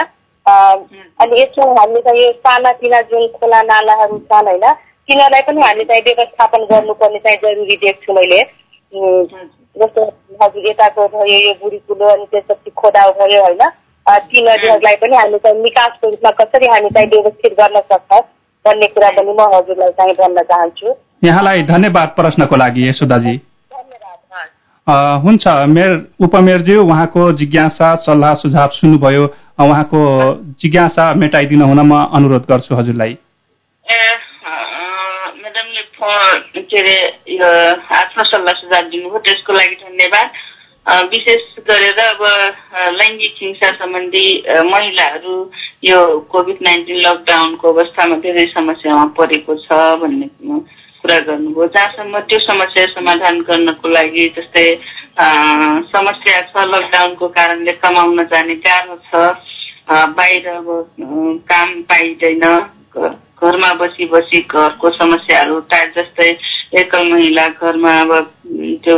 अनि 1.19 1.41
यसमा 1.41 1.65
हामीले 1.79 2.01
चाहिँ 2.07 2.21
यो 2.23 2.31
सानातिना 2.39 2.99
जुन 3.11 3.27
खोला 3.35 3.61
नालाहरू 3.69 4.17
छन् 4.31 4.47
होइन 4.47 4.65
तिनीहरूलाई 5.09 5.41
पनि 5.47 5.61
हामीले 5.61 5.85
चाहिँ 5.85 6.03
व्यवस्थापन 6.07 6.63
गर्नुपर्ने 6.71 7.19
चाहिँ 7.25 7.37
जरुरी 7.43 7.75
देख्छु 7.83 8.13
मैले। 8.13 8.41
जस्तो 8.93 10.03
हजुर 10.41 10.67
यताको 10.67 11.07
भयो 11.13 11.37
यो 11.37 11.53
बुढी 11.61 11.77
कुलो 11.87 12.05
अनि 12.07 12.25
त्यसपछि 12.31 12.71
खोदाउ 12.75 13.11
भयो 13.19 13.41
होइन? 13.41 13.63
ती 14.05 14.41
नदीहरूलाई 14.41 14.95
पनि 15.01 15.15
हामी 15.15 15.37
चाहिँ 15.43 15.61
निकासको 15.61 16.09
रूपमा 16.09 16.31
कसरी 16.39 16.67
हामी 16.73 16.89
चाहिँ 16.89 17.07
व्यवस्थित 17.09 17.53
गर्न 17.59 17.79
सक्छौँ 17.91 18.21
भन्ने 18.65 18.87
कुरा 18.93 19.09
पनि 19.17 19.33
म 19.33 19.47
हजुरलाई 19.55 19.91
चाहिँ 19.97 20.13
भन्न 20.15 20.41
चाहन्छु। 20.51 20.93
यहाँलाई 21.23 21.61
धन्यवाद 21.63 22.13
प्रश्नको 22.17 22.55
लागि 22.55 22.87
यशोदाजी 22.89 23.35
हुन्छ 25.25 25.43
मेयर 25.69 25.93
उपमेयरज्यू 26.25 26.83
उहाँको 26.83 27.31
जिज्ञासा 27.37 27.93
सल्लाह 28.05 28.33
सुझाव 28.41 28.69
सुन्नुभयो। 28.73 29.25
उहाँको 29.61 30.01
जिज्ञासा 30.61 31.13
मेटाइदिन 31.17 31.61
हुन 31.61 31.79
म 31.81 32.03
अनुरोध 32.15 32.43
गर्छु 32.51 32.75
हजुरलाई। 32.75 33.13
के 36.05 36.77
अरे 36.79 36.97
यो 37.33 37.47
आफ्नो 37.97 38.23
सल्लाह 38.31 38.53
सुझाव 38.61 38.89
दिनुभयो 38.89 39.19
त्यसको 39.25 39.53
लागि 39.53 39.75
धन्यवाद। 39.83 40.29
विशेष 41.11 41.43
गरेर 41.67 41.99
अब 41.99 42.21
लैङ्गिक 42.97 43.35
हिंसा 43.41 43.71
सम्बन्धी 43.73 44.27
महिलाहरू 44.69 45.35
यो 45.83 45.99
कोभिड 46.31 46.57
नाइन्टिन 46.61 46.97
लकडाउनको 47.05 47.73
अवस्थामा 47.73 48.15
धेरै 48.21 48.45
समस्यामा 48.53 49.05
परेको 49.17 49.55
छ 49.65 49.79
भन्ने 50.01 50.27
कुरा 51.01 51.17
गर्नुभयो। 51.25 51.67
जहाँसम्म 51.73 52.19
त्यो 52.29 52.39
समस्या 52.45 52.85
समाधान 52.93 53.41
गर्नको 53.49 53.89
लागि 53.89 54.27
जस्तै 54.37 54.67
समस्या 55.89 56.41
छ 56.53 56.69
लकडाउनको 56.69 57.27
कारणले 57.33 57.73
कमाउन 57.81 58.23
जाने 58.29 58.55
गाह्रो 58.61 59.01
छ। 59.09 59.25
बाहिर 59.89 60.47
अब 60.49 60.67
काम 61.49 61.81
पाइँदैन। 61.89 62.43
घरमा 63.43 63.73
बसी 63.79 64.05
बसी 64.11 64.39
घरको 64.41 64.89
समस्याहरू 64.97 65.59
जस्तै 65.95 66.29
एकल 66.81 67.11
महिला 67.11 67.47
घरमा 67.47 67.93
अब 68.01 68.11
त्यो 68.83 68.97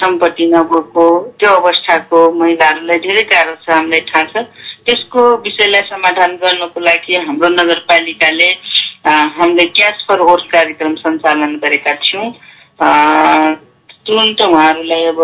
सम्पत्ति 0.00 0.46
नभएको 0.52 1.06
त्यो 1.40 1.50
अवस्थाको 1.54 2.20
महिलाहरूलाई 2.40 2.98
धेरै 3.06 3.22
गाह्रो 3.32 3.54
छ 3.64 3.70
हामीलाई 3.70 4.00
थाहा 4.10 4.24
छ। 4.32 4.46
त्यसको 4.86 5.22
विषयलाई 5.44 5.82
समाधान 5.90 6.36
गर्नको 6.42 6.80
लागि 6.80 7.14
हाम्रो 7.26 7.48
नगरपालिकाले 7.48 8.48
हामीले 9.36 9.64
क्यास 9.76 10.04
फर 10.08 10.20
ओर्स 10.32 10.44
कार्यक्रम 10.52 10.94
सञ्चालन 11.02 11.56
गरेका 11.64 11.94
थियौँ। 12.04 12.26
तुरन्त 14.06 14.40
उहाँहरूलाई 14.42 15.04
अब 15.12 15.20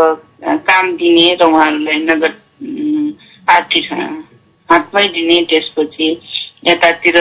काम 0.69 0.93
दिने 0.97 1.29
र 1.41 1.45
उहाँहरूलाई 1.45 1.99
नगद 2.05 2.35
आर्थिक 3.57 3.93
हातमै 4.69 5.07
दिने 5.17 5.37
त्यसपछि 5.51 6.09
यतातिर 6.63 7.15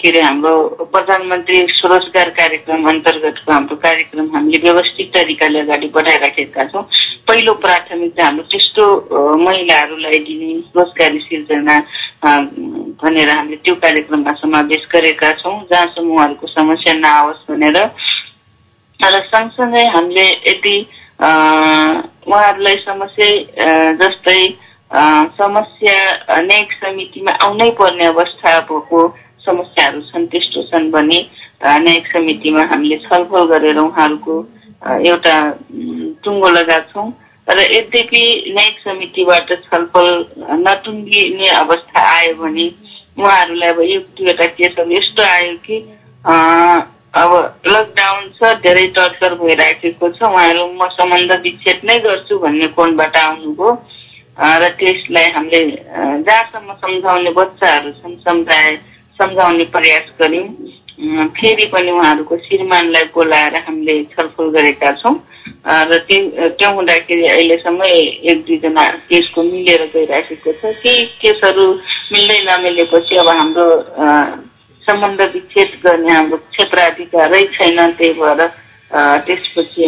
के 0.00 0.08
अरे 0.08 0.20
हाम्रो 0.22 0.52
प्रधानमन्त्री 0.94 1.58
स्वरोजगार 1.70 2.28
कार्यक्रम 2.38 2.84
अन्तर्गतको 2.88 3.52
हाम्रो 3.52 3.76
कार्यक्रम 3.76 4.26
हामीले 4.34 4.58
व्यवस्थित 4.62 5.10
तरिकाले 5.14 5.60
अगाडि 5.60 5.86
बढाइराखेका 5.94 6.64
छौँ। 6.70 6.82
पहिलो 7.26 7.54
प्राथमिकता 7.64 8.24
हाम्रो 8.24 8.44
त्यस्तो 8.46 8.84
महिलाहरूलाई 9.42 10.22
दिने 10.22 10.52
रोजगारी 10.76 11.18
सिर्जना 11.18 11.76
भनेर 13.02 13.30
हामीले 13.30 13.56
त्यो 13.66 13.74
कार्यक्रममा 13.74 14.32
समावेश 14.38 14.86
गरेका 14.94 15.30
छौँ 15.42 15.56
जहाँसम्म 15.66 16.14
उहाँहरूको 16.14 16.46
समस्या 16.46 16.94
नआओस् 17.02 17.44
भनेर। 17.50 17.78
र 19.00 19.20
सँगसँगै 19.34 19.84
हामीले 19.94 20.26
यदि 20.46 20.76
उहाँहरूलाई 21.20 22.76
समस्या 22.86 23.30
जस्तै 23.98 24.40
समस्या 24.90 26.40
न्यायिक 26.42 26.72
समितिमा 26.72 27.32
आउनै 27.44 27.68
पर्ने 27.78 28.04
अवस्था 28.06 28.58
भएको 28.60 29.02
समस्याहरू 29.46 30.00
छन् 30.02 30.26
त्यस्तो 30.26 30.62
छन् 30.70 30.90
भने 30.90 31.18
न्यायिक 31.62 32.06
समितिमा 32.06 32.62
हामीले 32.70 32.96
छलफल 33.04 33.44
गरेर 33.52 33.78
उहाँहरूको 33.78 34.34
एउटा 35.06 35.34
टुङ्गो 36.24 36.48
लगाएको 36.48 37.02
र 37.48 37.60
यद्यपि 37.70 38.22
न्यायिक 38.54 38.78
समितिबाट 38.80 39.52
छलफल 39.70 40.08
नटुङ्गिने 40.66 41.48
अवस्था 41.54 42.02
आयो 42.08 42.34
भने 42.42 42.66
उहाँहरूलाई 43.18 43.70
अब 43.70 43.80
एक 43.80 44.06
दुईवटा 44.18 44.46
केसहरू 44.58 44.90
यस्तो 44.90 45.22
आयो 45.22 45.54
कि 45.66 45.78
अब 47.20 47.30
लकडाउन 47.66 48.28
छ 48.34 48.52
धेरै 48.66 48.86
टर्चर 48.98 49.34
भइराखेको 49.38 50.10
छ 50.10 50.22
उहाँहरू 50.22 50.66
म 50.74 50.88
सम्बन्ध 50.98 51.38
विच्छेद 51.46 51.80
नै 51.84 51.98
गर्छु 52.00 52.38
भन्ने 52.38 52.66
कोणबाट 52.74 53.16
आउनुभयो। 53.16 53.72
र 54.40 54.68
त्यसलाई 54.80 55.30
हामीले 55.36 55.60
जहाँसम्म 56.26 56.72
सम्झाउने 56.82 57.30
बच्चाहरू 57.36 57.90
छन् 58.00 58.16
सम्झाए 58.24 58.76
सम्झाउने 59.20 59.64
प्रयास 59.74 60.06
गऱ्यौँ। 60.20 60.48
फेरि 61.36 61.66
पनि 61.72 61.90
उहाँहरूको 61.90 62.36
श्रीमानलाई 62.44 63.04
बोलाएर 63.14 63.56
हामीले 63.66 63.94
छलफल 64.12 64.48
गरेका 64.56 64.90
छौँ। 65.00 65.14
र 65.90 65.98
त्यो 66.08 66.48
त्यो 66.56 66.68
हुँदाखेरि 66.74 67.26
अहिलेसम्म 67.26 67.82
एक 67.84 68.38
दुईजना 68.46 68.84
केसको 69.08 69.42
मिलेर 69.42 69.84
गइराखेको 69.94 70.52
छ। 70.52 70.72
केही 70.84 71.04
केसहरू 71.20 71.66
मिल्दै 72.12 72.40
नमिलेपछि 72.48 73.16
अब 73.20 73.28
हाम्रो 73.28 73.66
सम्बन्ध 74.84 75.20
विच्छेद 75.34 75.70
गर्ने 75.84 76.12
हाम्रो 76.12 76.36
क्षेत्राधिकारै 76.48 77.42
छैन 77.56 77.78
त्यही 77.98 78.12
भएर 78.20 78.40
त्यसपछि 79.26 79.84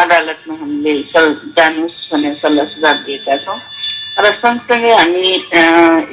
अदालतमा 0.00 0.54
हामीले 0.54 0.92
जानुहोस् 1.12 2.08
भनेर 2.12 2.34
सल्लाह 2.42 2.66
सुझाव 2.72 2.96
दिएका 3.06 3.36
छौँ। 3.44 3.58
र 4.24 4.30
सँगसँगै 4.36 4.92
हामी 4.92 5.28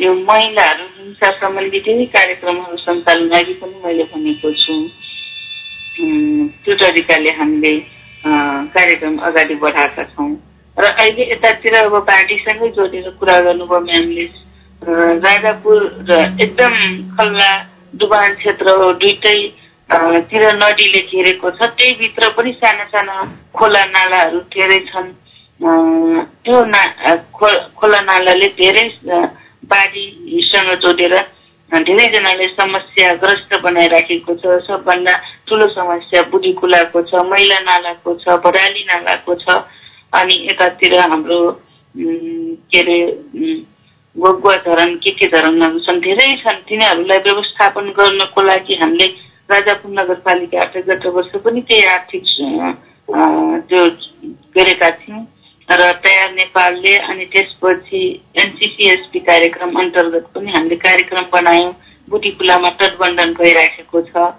यो 0.04 0.14
महिलाहरू 0.30 0.86
हिंसा 0.98 1.30
सम्बन्धी 1.40 1.80
केही 1.86 2.06
कार्यक्रमहरू 2.16 2.78
सञ्चालन 2.78 3.32
अघि 3.40 3.54
पनि 3.62 3.82
मैले 3.84 4.04
भनेको 4.14 4.52
छु। 4.62 4.76
त्यो 6.64 6.76
तरिकाले 6.82 7.32
हामीले 7.40 7.74
कार्यक्रम 8.76 9.18
अगाडि 9.28 9.56
बढाएका 9.64 10.04
छौँ। 10.14 10.30
र 10.78 10.86
अहिले 10.94 11.24
यतातिर 11.32 11.76
अब 11.78 11.96
पार्टीसँगै 12.08 12.70
जोडेर 12.78 13.10
कुरा 13.20 13.40
गर्नुभयो 13.46 13.80
म्यामले। 13.82 14.26
राजापुर 15.26 15.78
र 16.10 16.12
एकदम 16.42 16.74
खल्ला 17.18 17.52
डुबान 17.98 18.34
क्षेत्र 18.40 18.78
हो 18.80 18.92
दुइटै 19.04 19.40
तिर 20.30 20.44
नदीले 20.56 21.02
घेरेको 21.12 21.50
छ। 21.52 21.72
त्यही 21.78 21.94
भित्र 22.00 22.30
पनि 22.38 22.52
साना 22.62 22.84
साना 22.94 23.16
खोला 23.58 23.84
नालाहरू 23.96 24.40
धेरै 24.54 24.80
छन् 24.92 25.10
त्यो 25.62 26.64
ना 26.66 26.82
खोला 27.34 28.00
नालाले 28.02 28.48
धेरै 28.58 28.88
बाढीसँग 29.66 30.70
जोडेर 30.82 31.16
धेरैजनाले 31.72 32.48
समस्याग्रस्त 32.48 33.58
बनाइराखेको 33.64 34.34
छ 34.42 34.58
सबभन्दा 34.68 35.14
ठुलो 35.50 35.68
समस्या 35.74 36.22
बुढी 36.32 36.52
कुलाको 36.62 37.02
छ 37.10 37.24
मैला 37.26 37.60
नालाको 37.60 38.14
छ 38.22 38.38
भराली 38.46 38.84
नालाको 38.92 39.36
छ 39.36 39.58
अनि 40.14 40.36
यतातिर 40.46 40.94
हाम्रो 41.00 41.40
के 41.96 42.82
अरे 42.82 43.00
गोगुवा 44.16 44.56
धरन 44.66 44.96
के 45.04 45.12
के 45.18 45.28
धरनहरू 45.34 45.80
छन् 45.86 46.02
धेरै 46.02 46.28
छन् 46.44 46.62
तिनीहरूलाई 46.70 47.20
व्यवस्थापन 47.26 47.90
गर्नको 47.98 48.42
लागि 48.42 48.76
हामीले 48.82 49.08
राजापुर 49.52 49.92
नगरपालिका 50.00 50.62
आठ 50.62 50.78
गत 50.88 51.06
वर्ष 51.18 51.34
पनि 51.44 51.62
त्यही 51.68 51.86
आर्थिक 51.96 52.24
त्यो 53.70 53.84
गरेका 54.58 54.90
थियौँ। 55.02 55.24
र 55.70 55.92
तयार 56.04 56.32
नेपालले 56.34 56.94
अनि 57.12 57.26
त्यसपछि 57.32 58.02
एनसिसिएसपी 58.40 59.20
कार्यक्रम 59.20 59.72
अन्तर्गत 59.80 60.26
पनि 60.36 60.52
हामीले 60.52 60.76
कार्यक्रम 60.80 61.26
बनायौँ। 61.34 61.74
बुटी 62.08 62.32
कुलामा 62.40 62.70
तटबन्धन 62.80 63.34
भइराखेको 63.36 64.02
छ। 64.02 64.32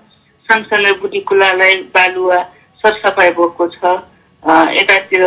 सँगसँगै 0.49 0.93
बुटी 1.01 1.21
कुलालाई 1.29 1.75
बालुवा 1.93 2.39
सरसफाइ 2.81 3.31
भएको 3.37 3.67
छ। 3.69 3.85
यतातिर 4.73 5.23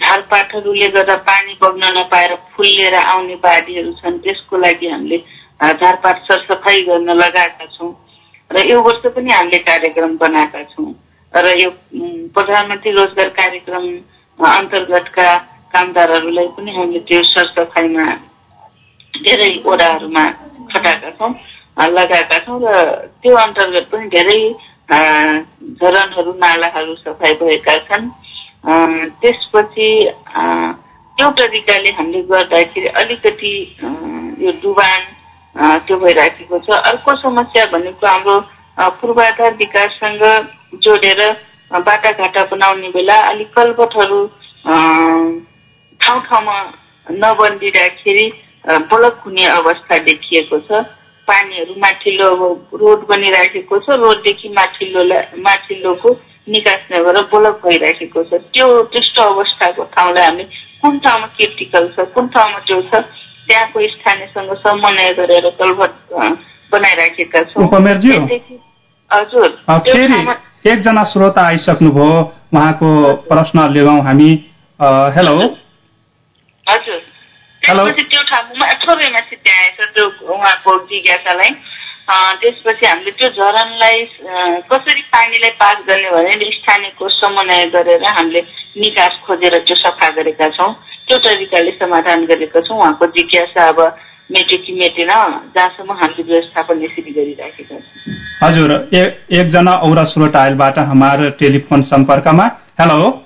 झारपातहरूले 0.00 0.88
गर्दा 0.96 1.16
पानी 1.28 1.52
बग्न 1.62 1.92
नपाएर 1.98 2.34
फुल्लिएर 2.56 2.94
आउने 2.96 3.36
बाढीहरू 3.44 3.92
छन्। 4.00 4.18
त्यसको 4.24 4.56
लागि 4.56 4.88
हामीले 4.88 5.18
झारपात 5.60 6.16
सरसफाइ 6.24 6.80
गर्न 6.88 7.10
लगाएका 7.12 7.66
छौँ। 7.76 7.92
र 8.50 8.64
यो 8.70 8.80
वर्ष 8.80 9.06
पनि 9.12 9.30
हामीले 9.30 9.58
कार्यक्रम 9.68 10.16
बनाएका 10.16 10.62
छौँ। 10.72 10.92
र 11.34 11.46
यो 11.60 11.70
प्रधानमन्त्री 12.32 12.90
रोजगार 12.92 13.28
कार्यक्रम 13.36 13.84
अन्तर्गतका 14.38 15.28
कामदारहरूलाई 15.72 16.48
पनि 16.56 16.70
हामीले 16.76 17.00
त्यो 17.08 17.22
सरसफाइमा 17.24 18.06
धेरै 19.24 19.50
ओडाहरूमा 19.64 20.24
खटाएका 20.72 21.10
छौँ 21.18 21.32
लगाएका 21.88 22.38
छौँ 22.44 22.58
र 22.62 22.66
त्यो 23.22 23.34
अन्तर्गत 23.36 23.86
पनि 23.92 24.06
धेरै 24.14 24.40
झरनहरू 24.86 26.32
नालाहरू 26.44 26.94
सफाइ 26.96 27.32
भएका 27.40 27.76
छन्। 27.88 28.04
त्यसपछि 29.20 29.88
त्यो 31.18 31.28
तरिकाले 31.38 31.90
हामीले 31.96 32.20
गर्दाखेरि 32.30 32.88
अलिकति 33.00 33.52
यो 34.44 34.50
डुबान 34.62 35.00
त्यो 35.86 35.96
भइराखेको 35.96 36.58
छ। 36.58 36.68
अर्को 36.86 37.12
समस्या 37.22 37.64
भनेको 37.72 38.06
हाम्रो 38.06 38.36
पूर्वाधार 39.00 39.52
विकाससँग 39.56 40.22
जोडेर 40.84 41.20
बाटाघाटा 41.70 42.42
बनाउने 42.50 42.88
बेला 42.90 43.16
अलिक 43.30 43.48
कलबटहरू 43.56 44.20
ठाउँ 46.00 46.20
ठाउँमा 46.26 46.56
नबनिदिँदाखेरि 47.06 48.26
ब्लक 48.90 49.20
हुने 49.24 49.44
अवस्था 49.46 49.98
देखिएको 50.06 50.58
छ। 50.68 50.84
पानीहरू 51.28 51.74
माथिल्लो 51.82 52.26
अब 52.34 52.78
रोड 52.80 53.06
बनिराखेको 53.06 53.78
छ। 53.78 53.98
रोडदेखि 53.98 54.48
माथिल्लोलाई 54.48 55.40
माथिल्लोको 55.42 56.10
निकास 56.46 56.80
नभएर 56.92 57.18
ब्लक 57.34 57.60
भइराखेको 57.64 58.22
छ। 58.22 58.40
त्यो 58.54 58.66
त्यस्तो 58.94 59.22
अवस्थाको 59.22 59.82
ठाउँलाई 59.94 60.24
हामी 60.24 60.44
कुन 60.82 60.98
ठाउँमा 61.02 61.26
क्रिटिकल 61.36 61.88
छ 61.94 62.06
कुन 62.14 62.28
ठाउँमा 62.34 62.58
त्यो 62.66 62.80
छ 62.82 63.02
त्यहाँको 63.46 63.86
स्थानीयसँग 63.90 64.52
समन्वय 64.62 65.10
गरेर 65.18 65.50
कलभट 65.58 65.92
बनाइराखेका 66.72 67.42
छौँ। 67.50 67.66
हजुर। 69.10 69.50
एकजना 70.66 71.02
श्रोता 71.10 71.42
आइसक्नुभयो। 71.46 72.14
उहाँको 72.54 72.88
प्रश्न 73.28 73.66
लिगौँ 73.72 74.00
हामी। 74.06 74.30
हेलो। 75.16 75.34
हजुर। 76.66 76.98
त्यसपछि 77.62 78.02
त्यो 78.02 78.22
ठाउँमा 78.30 79.20
सिद्ध्याएछ 79.20 79.78
त्यो 79.94 80.06
उहाँको 80.34 80.72
जिज्ञासालाई। 80.90 81.50
त्यसपछि 82.40 82.86
हामीले 82.86 83.10
त्यो 83.18 83.28
झरनलाई 83.28 84.02
कसरी 84.70 85.02
पानीलाई 85.14 85.50
पास 85.62 85.76
गर्ने 85.88 86.10
भने 86.10 86.50
स्थानीयको 86.56 87.08
समन्वय 87.10 87.64
गरेर 87.74 88.04
हामीले 88.08 88.40
निकास 88.78 89.14
खोजेर 89.26 89.56
त्यो 89.66 89.76
सफा 89.76 90.08
गरेका 90.18 90.48
छौँ। 90.56 90.72
त्यो 91.06 91.16
तरिकाले 91.24 91.70
समाधान 91.78 92.24
गरेका 92.26 92.60
छौँ। 92.60 92.78
उहाँको 92.78 93.06
जिज्ञासा 93.16 93.68
अब 93.68 93.80
मेट्यो 94.30 94.58
कि 94.58 94.72
मेटेन 94.72 95.08
जहाँसम्म 95.08 95.92
हामीले 95.92 96.22
व्यवस्थापन 96.22 96.82
यसरी 96.82 97.12
गरिराखेका 97.12 97.76
छौँ। 97.76 98.14
हजुर 98.42 98.88
एकजना 99.32 99.72
औरा 99.86 100.04
श्रोताइलबाट 100.04 100.88
हाम्रो 100.88 101.30
टेलिफोन 101.40 101.82
सम्पर्कमा। 101.82 102.44
हेलो। 102.80 103.24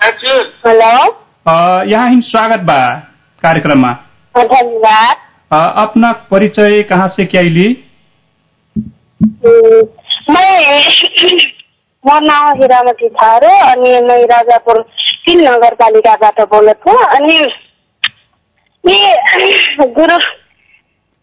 हजुर। 0.00 0.52
हेलो। 0.66 1.90
यहाँ 1.90 2.20
स्वागत 2.22 2.62
बा 2.62 2.94
कार्यक्रममा। 3.42 3.92
धन्यवाद। 4.34 5.16
अपना 5.78 6.12
परिचय 6.30 6.82
कहाँ 6.82 7.08
से 7.08 7.24
क्या 7.24 7.42
ली 7.50 7.84
म 12.04 12.18
नाम 12.22 12.62
हिरामती 12.62 13.08
थारू 13.08 13.48
अनि 13.64 14.00
मै 14.00 14.26
राजापुर 14.26 14.84
तिन 15.26 15.40
नगरपालिकाबाट 15.40 16.40
बोलेको 16.50 16.96
अनि 17.16 17.50
गुरु 18.84 20.16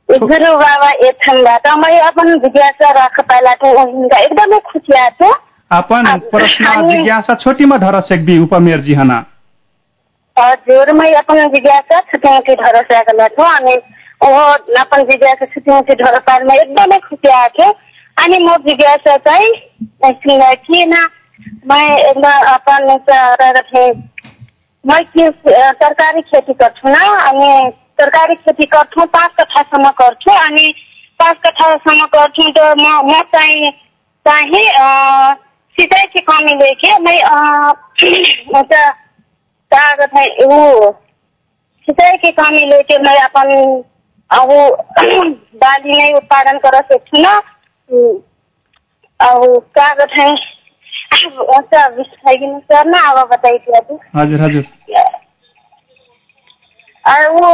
गुरु 0.09 0.51
बाबा 0.57 0.89
एथनबाट 1.07 1.67
मैं 1.77 1.99
अपन 1.99 2.37
जिज्ञासा 2.39 2.91
राख 2.91 3.19
पाइला 3.19 3.53
थे 3.53 3.71
उनका 3.83 4.17
एकदमै 4.17 4.59
खुसी 4.59 5.07
छु 5.21 5.31
अपन 5.71 6.19
प्रश्न 6.31 6.89
जिज्ञासा 6.89 7.33
छोटी 7.35 7.65
में 7.65 7.79
ढर 7.79 7.99
सेकबी 8.01 8.37
उपमेयर 8.39 8.81
जी 8.81 8.93
हना 8.93 9.17
हजुर 10.39 10.93
मैं 10.93 11.11
अपन 11.13 11.47
जिज्ञासा 11.47 11.99
छोटी 11.99 12.29
मोटी 12.29 12.55
ढर 12.55 12.81
सेकला 12.83 13.27
छु 13.27 13.43
अनि 13.43 13.75
वो 14.23 14.41
अपन 14.79 15.03
जिज्ञासा 15.03 15.45
छोटी 15.45 15.71
मोटी 15.71 15.93
ढर 15.93 16.19
पाइलमा 16.19 16.53
एकदमै 16.53 16.97
खुसी 16.99 17.29
आएको। 17.29 17.71
अनि 18.17 18.37
म 18.39 18.55
जिज्ञासा 18.67 19.17
चाहिँ 19.17 19.49
किन 20.65 20.93
मैं 21.67 21.97
एकदम 21.97 22.31
अपन 22.53 22.97
थे 23.73 23.89
मैं 24.89 25.03
तरकारी 25.73 26.21
खेती 26.21 26.53
गर्छु 26.53 26.89
न 26.89 26.93
अनि 26.93 27.71
तरकारी 27.99 28.35
खेती 28.35 28.65
गर्छु 28.65 29.05
पाँच 29.05 29.31
कठासम्म 29.31 29.89
गर्छु 29.89 30.31
अनि 30.31 30.73
पाँच 31.19 31.37
कठासम्म 31.37 32.05
गर्छु 32.05 32.51
त 32.51 32.73
म 32.81 33.01
म 33.05 33.21
चाहिँ 33.35 33.71
चाहिँ 34.25 34.65
सिँचाइ 35.77 36.05
की 36.05 36.19
कमी 36.19 36.55
लेके 36.55 36.97
मैं 36.99 37.17
उता 38.59 39.95
का 39.95 40.05
वो 40.45 40.91
सिंचाई 41.87 42.17
की 42.17 42.31
अपन 43.17 43.83
अब 44.31 44.49
बाली 45.55 45.97
नहीं 45.97 46.13
उत्पादन 46.13 46.57
कर 46.57 46.81
सकती 46.81 47.21
ना 47.21 47.41
की 49.19 50.15
नहीं 50.17 50.35
हजुर 54.15 54.41
हजुर 54.41 54.63
और 57.05 57.27
वो 57.31 57.49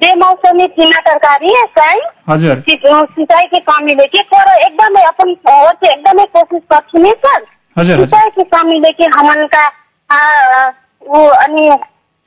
बेमौसमी 0.00 0.64
सीमा 0.70 1.00
तरकारी 1.00 1.52
है 1.54 1.64
सही 1.78 2.00
हजुर 2.30 2.62
सिंचाई 3.06 3.46
की 3.46 3.58
कमी 3.58 3.94
लेके 3.94 4.22
तर 4.22 4.50
एकदमै 4.56 5.02
अपन 5.02 5.34
और 5.52 5.72
से 5.74 5.92
एकदमै 5.92 6.24
कोशिश 6.24 6.62
गर्छु 6.72 7.02
नि 7.02 7.12
सर 7.26 7.44
हजुर 7.76 7.94
हजुर 7.94 8.06
सिंचाई 8.06 8.30
की 8.30 8.42
कमी 8.56 8.80
लेके 8.80 9.04
हमन 9.04 9.46
का 9.46 9.66
आ, 10.10 10.68
वो 11.02 11.26
अनि 11.28 11.68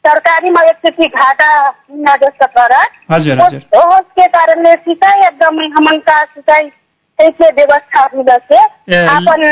तरकारीमा 0.06 0.62
एकचोटि 0.62 1.08
घाटा 1.08 1.50
हुन 1.68 2.06
जस्तो 2.24 2.48
पर 2.48 2.74
हजुर 3.12 3.42
हजुर 3.42 3.84
उसके 3.90 4.26
कारणले 4.28 4.74
सिंचाई 4.88 5.28
एकदमै 5.28 5.68
हमन 5.68 6.00
का 6.10 6.24
व्यवस्था 7.22 8.04
अपन 9.18 9.44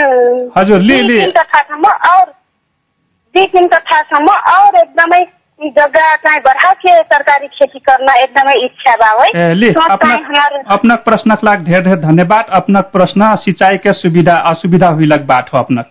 हजुर, 0.58 0.80
लि- 0.80 1.02
लि- 1.02 1.24
और 2.16 2.26
दुई 3.36 3.46
तिन 3.46 3.68
कठासम्म 3.68 4.28
और 4.28 4.76
एकदमै 4.76 5.20
जग्गा 5.68 6.16
चाहिँ 6.16 6.42
बढ़ा 6.42 6.72
के 6.72 7.02
तरकारी 7.02 7.48
खेती 7.48 7.80
करना 7.80 8.14
एकदमै 8.14 8.54
इच्छा 8.66 8.96
बा 8.96 9.24
है 9.24 9.54
अपनक 10.72 11.00
प्रश्नक 11.00 11.40
लाग 11.44 11.64
ढेर 11.66 11.82
ढेर 11.82 11.96
धन्यवाद। 11.96 12.46
अपनक 12.54 12.84
प्रश्न 12.84 13.36
सिंचाई 13.36 13.78
के 13.78 13.94
सुविधा 13.94 14.36
असुविधा 14.36 14.88
हुइलक 14.88 15.22
बाट 15.22 15.54
हो 15.54 15.60
अपनक। 15.60 15.90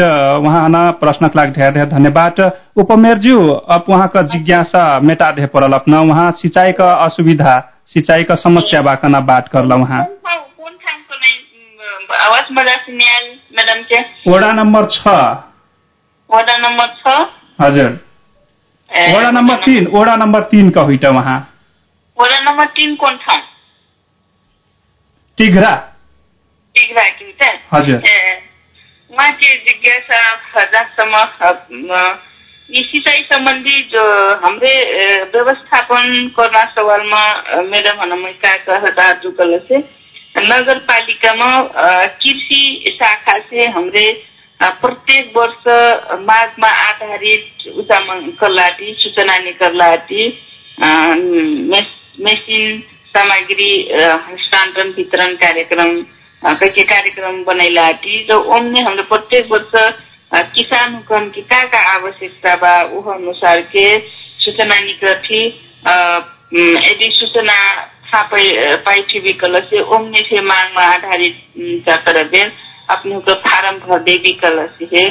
अ, 0.00 0.36
वहाँ 0.44 0.68
न 0.68 0.90
प्रश्नक 1.00 1.36
लाग 1.36 1.52
ढेर 1.52 1.70
ढेर 1.72 1.84
धन्यवाद। 1.84 2.40
उपमेयरज्यू 2.76 3.48
अब 3.48 3.84
वहाँ 3.88 4.06
का 4.14 4.22
जिज्ञासा 4.22 4.82
मेटा 5.00 5.30
दे 5.30 5.46
पड़ल 5.46 5.72
अपना 5.72 6.00
वहाँ 6.00 6.30
सिंचाई 6.30 6.72
का 6.72 6.90
असुविधा 6.92 7.54
सिंचाई 7.86 8.22
का 8.22 8.34
समस्या 8.34 8.82
बा 8.82 8.94
कना 8.94 9.20
बात 9.20 9.48
करल 9.48 9.72
के? 13.92 14.00
वडा 14.30 14.52
नम्बर 14.52 14.84
छ। 14.84 15.08
वडा 16.30 16.56
नम्बर 16.56 16.86
छ? 16.86 17.16
हजुर। 17.60 17.90
वडा 19.16 19.30
नम्बर 19.30 19.56
तीन 19.56 19.86
वडा 19.94 20.14
नम्बर 20.16 20.40
तीन 20.42 20.70
का 20.70 20.80
हुइट 20.80 21.06
वहाँ 21.06 21.38
वडा 22.20 22.38
नम्बर 22.40 22.64
तिन 22.64 22.94
कोन 22.94 23.16
ठाउँ? 23.16 23.42
टिघरा। 25.38 25.74
त 26.76 27.58
हजुर। 27.72 27.98
ए 29.10 29.14
उहाँ 29.14 29.30
के 29.40 29.54
जिज्ञासा 29.64 30.64
जहाँसम्म 30.72 32.04
सिँचाइ 32.90 33.22
सम्बन्धी 33.32 33.82
जो 33.92 34.02
हमरे 34.44 34.72
व्यवस्थापन 35.34 36.28
करना 36.38 36.62
सवालमा 36.76 37.24
अ, 37.28 37.60
मेडम 37.72 38.00
हनमै 38.00 38.32
का 38.44 38.78
हजार 38.86 39.20
जुकल 39.22 39.58
से 39.68 39.78
नगर 40.50 40.78
पालिकामा 40.90 41.50
अ, 41.56 42.06
कृषि 42.22 42.62
शाखा 43.02 43.38
से 43.50 43.68
हमरे 43.76 44.06
प्रत्येक 44.60 45.32
वर्ष 45.36 45.64
माघमा 46.30 46.68
आधारित 46.88 47.66
उचामका 47.78 48.48
लागि 48.48 48.94
सूचना 48.98 49.36
निकर्लाटी 49.44 50.26
मेसिन 52.26 52.80
सामग्री 53.16 53.72
हस्तान्तरण 54.28 54.92
वितरण 54.96 55.34
कार्यक्रम 55.44 56.00
कैके 56.44 56.82
कार्यक्रम 56.88 57.42
बनैलाटी 57.44 58.18
जो 58.30 58.38
ओमने 58.56 58.84
हमले 58.84 59.02
प्रत्येक 59.12 59.46
वर्ष 59.52 59.72
किसान 60.54 60.94
हुकम 60.94 61.28
की 61.34 61.42
का 61.52 61.62
का 61.72 61.80
आवश्यकता 61.92 62.54
बा 62.62 62.74
उह 62.98 63.12
अनुसार 63.14 63.60
के 63.74 63.86
सूचना 64.44 64.80
उम, 66.54 66.76
यदि 66.78 67.10
सूचना 67.18 67.54
थाहा 68.06 68.22
पाइ 68.32 68.50
पाइथी 68.86 69.18
विकल 69.20 69.54
से 69.70 69.80
ओमने 69.96 70.22
से 70.28 70.40
मांगमा 70.40 70.82
आधारित 70.94 71.36
उम, 71.58 71.78
क्या 71.84 71.96
करबे 72.06 72.42
अपने 72.94 73.18
को 73.26 73.34
फारम 73.46 73.78
भर 73.86 74.02
दे 74.08 74.16
विकल 74.28 74.66
से 74.78 74.88
है। 74.96 75.06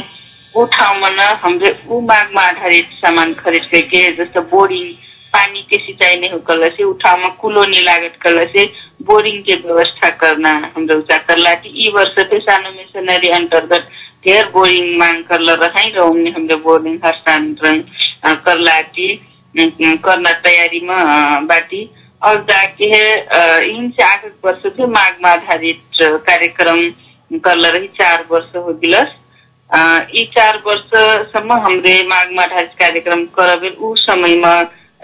ऊ 0.56 0.66
ठाउँमा 0.76 1.10
न 1.10 1.28
हमरे 1.46 1.72
ऊ 1.90 2.00
मागमा 2.12 2.42
आधारित 2.48 2.90
सामान 3.02 3.34
खरिद 3.34 3.68
करके 3.72 4.02
जस्तो 4.18 4.42
बोरिङ 4.54 4.92
पानी 5.34 5.62
के 5.70 5.78
सिंचाई 5.86 6.20
नहीं 6.20 6.30
होकल 6.30 6.70
से 6.78 6.84
ऊ 6.84 6.94
ठाउँमा 7.04 7.30
कुलोनी 7.42 7.82
लागत 7.86 8.18
कल 8.22 8.46
से 8.56 8.66
बोरिङ 9.08 9.42
के 9.42 9.56
व्यवस्था 9.68 10.10
करना 10.22 10.50
हाम्रो 10.76 10.98
उचा 11.00 11.18
करला 11.18 11.54
कि 11.54 11.70
यी 11.76 11.90
वर्ष 11.96 12.16
चाहिँ 12.20 12.40
सानो 12.40 12.70
मिसनरी 12.70 13.30
अन्तर्गत 13.30 13.88
धेर 14.28 14.46
बोरिङ 14.54 14.98
माग 14.98 15.24
करल 15.30 15.50
रहाई 15.64 15.92
र 15.96 16.00
उनले 16.00 16.30
हाम्रो 16.30 16.58
बोरिङ 16.58 17.00
हस्तान्तरण 17.06 17.82
अ, 18.24 18.34
करला 18.46 18.80
कि 18.82 19.08
अ, 19.60 19.96
करना 20.06 20.32
तयारीमा 20.46 20.98
बाटी। 21.52 21.90
और 22.26 22.36
अ, 22.38 23.60
इनसे 23.62 24.04
आगे 24.04 24.28
वर्ष 24.46 24.62
चाहिँ 24.68 24.90
मागमा 24.92 25.30
आधारित 25.30 25.82
कार्यक्रम 26.02 26.90
करल 27.40 27.66
रही 27.66 27.88
चार 27.88 28.26
वर्ष 28.32 28.56
हो 28.56 28.74
गिलस। 28.74 29.12
अ, 29.70 29.80
यी 30.16 30.26
चार 30.38 30.62
वर्षसम्म 30.68 31.54
हमरे 31.54 31.96
माघमा 32.08 32.44
आधारित 32.44 32.72
कार्यक्रम 32.80 33.26
करबे 33.40 33.76
ऊ 33.80 33.96
समयमा 33.96 34.54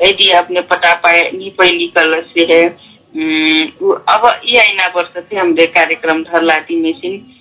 यदि 0.04 0.30
अपने 0.32 0.62
पटा 0.62 0.94
पाए 0.94 1.22
नि 1.34 1.50
पहिली 1.60 1.88
कल 1.98 2.22
से 2.22 2.64
अब 3.10 4.42
यी 4.46 4.58
आइना 4.58 4.88
वर्ष 4.96 5.14
चाहिँ 5.14 5.40
हमरे 5.40 5.66
कार्यक्रम 5.66 6.24
धरलाटी 6.24 6.76
मेसिन 6.82 7.36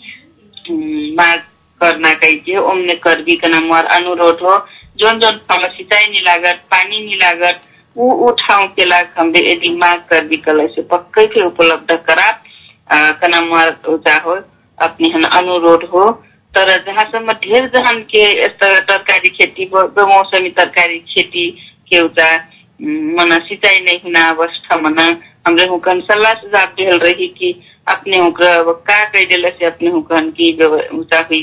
माग 1.21 1.39
करना 1.81 2.11
कहिए 2.11 2.57
ओमने 2.57 2.95
का 3.05 3.49
नाम 3.49 3.71
और 3.71 3.85
अनुरोध 3.85 4.39
हो। 4.43 4.67
जोन 4.97 5.19
जोन 5.19 5.31
ठाउँमा 5.31 5.69
सिंचाई 5.69 6.07
नि 6.07 6.21
लागत 6.27 6.57
पानी 6.67 7.07
नि 7.07 7.15
लागत 7.15 7.61
ऊ 7.97 8.27
ऊ 8.27 8.31
ठाउँ 8.31 8.67
के 8.67 8.85
लाग 8.85 9.33
यदि 9.37 9.69
माग 9.69 10.01
कल 10.13 10.67
से 10.67 10.83
पक्कै 10.83 11.27
के 11.27 11.45
उपलब्ध 11.45 11.93
करा। 11.93 12.43
अ, 12.91 13.13
कना 13.13 13.41
मार 13.41 13.81
ऊँचा 13.89 14.21
हो 14.21 14.41
अपने 14.79 15.09
हन 15.09 15.25
अनुरोध 15.25 15.85
हो। 15.85 16.11
तर 16.55 16.83
जहाँसम्म 16.87 17.33
ढेर 17.33 17.67
जहान 17.69 18.03
के 18.03 18.45
यस्ता 18.45 18.81
तरकारी 18.81 19.29
खेती 19.29 19.65
बेमौसमी 19.75 20.51
तरकारी 20.51 20.99
खेती 20.99 21.51
के 21.93 22.01
उम, 22.01 23.21
मना 23.21 23.39
सिंचाई 23.39 23.81
नहीं 23.81 23.99
हुना 24.05 24.31
अवस्था 24.31 24.77
मना 24.77 25.07
हमरे 25.49 25.67
हुकन 25.75 26.01
सल्लाह 26.13 26.35
सुझाव 26.45 26.73
दिल 26.81 26.99
रही 27.07 27.27
कि 27.41 27.53
अपने 27.97 28.19
का 28.41 28.55
कह 28.89 29.25
दिल 29.35 29.51
से 29.59 29.67
अपने 29.67 29.91
हुकन 29.99 30.31
की 30.41 30.53
उता 30.99 31.21
हुई 31.31 31.43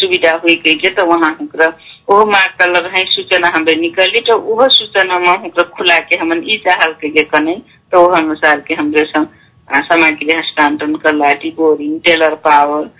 सुविधा 0.00 0.34
हुई 0.42 0.54
कह 0.66 0.74
के 0.82 0.90
तो 0.98 1.04
वहाँ 1.06 1.30
हुक्र 1.40 1.72
ओह 2.14 2.24
माग 2.32 2.50
कलर 2.60 2.86
है 2.96 3.04
सूचना 3.14 3.48
हमरे 3.54 3.74
निकली 3.80 4.20
तो 4.28 4.36
वह 4.58 4.66
सूचना 4.74 5.18
में 5.24 5.28
हुक्र 5.42 5.62
खुला 5.76 5.96
के 6.10 6.16
हमन 6.16 6.42
ई 6.50 6.56
चाहल 6.66 6.92
के 7.04 7.22
कने। 7.32 7.54
तो 7.92 8.02
वह 8.06 8.16
अनुसार 8.18 8.60
के 8.68 8.74
हमरे 8.80 9.02
अ, 9.16 9.80
सामग्री 9.88 10.36
हस्तांतरण 10.38 10.94
कर 11.04 11.14
लाटी 11.14 11.50
बोरिंग 11.56 11.98
टेलर 12.06 12.34
पावर 12.46 12.90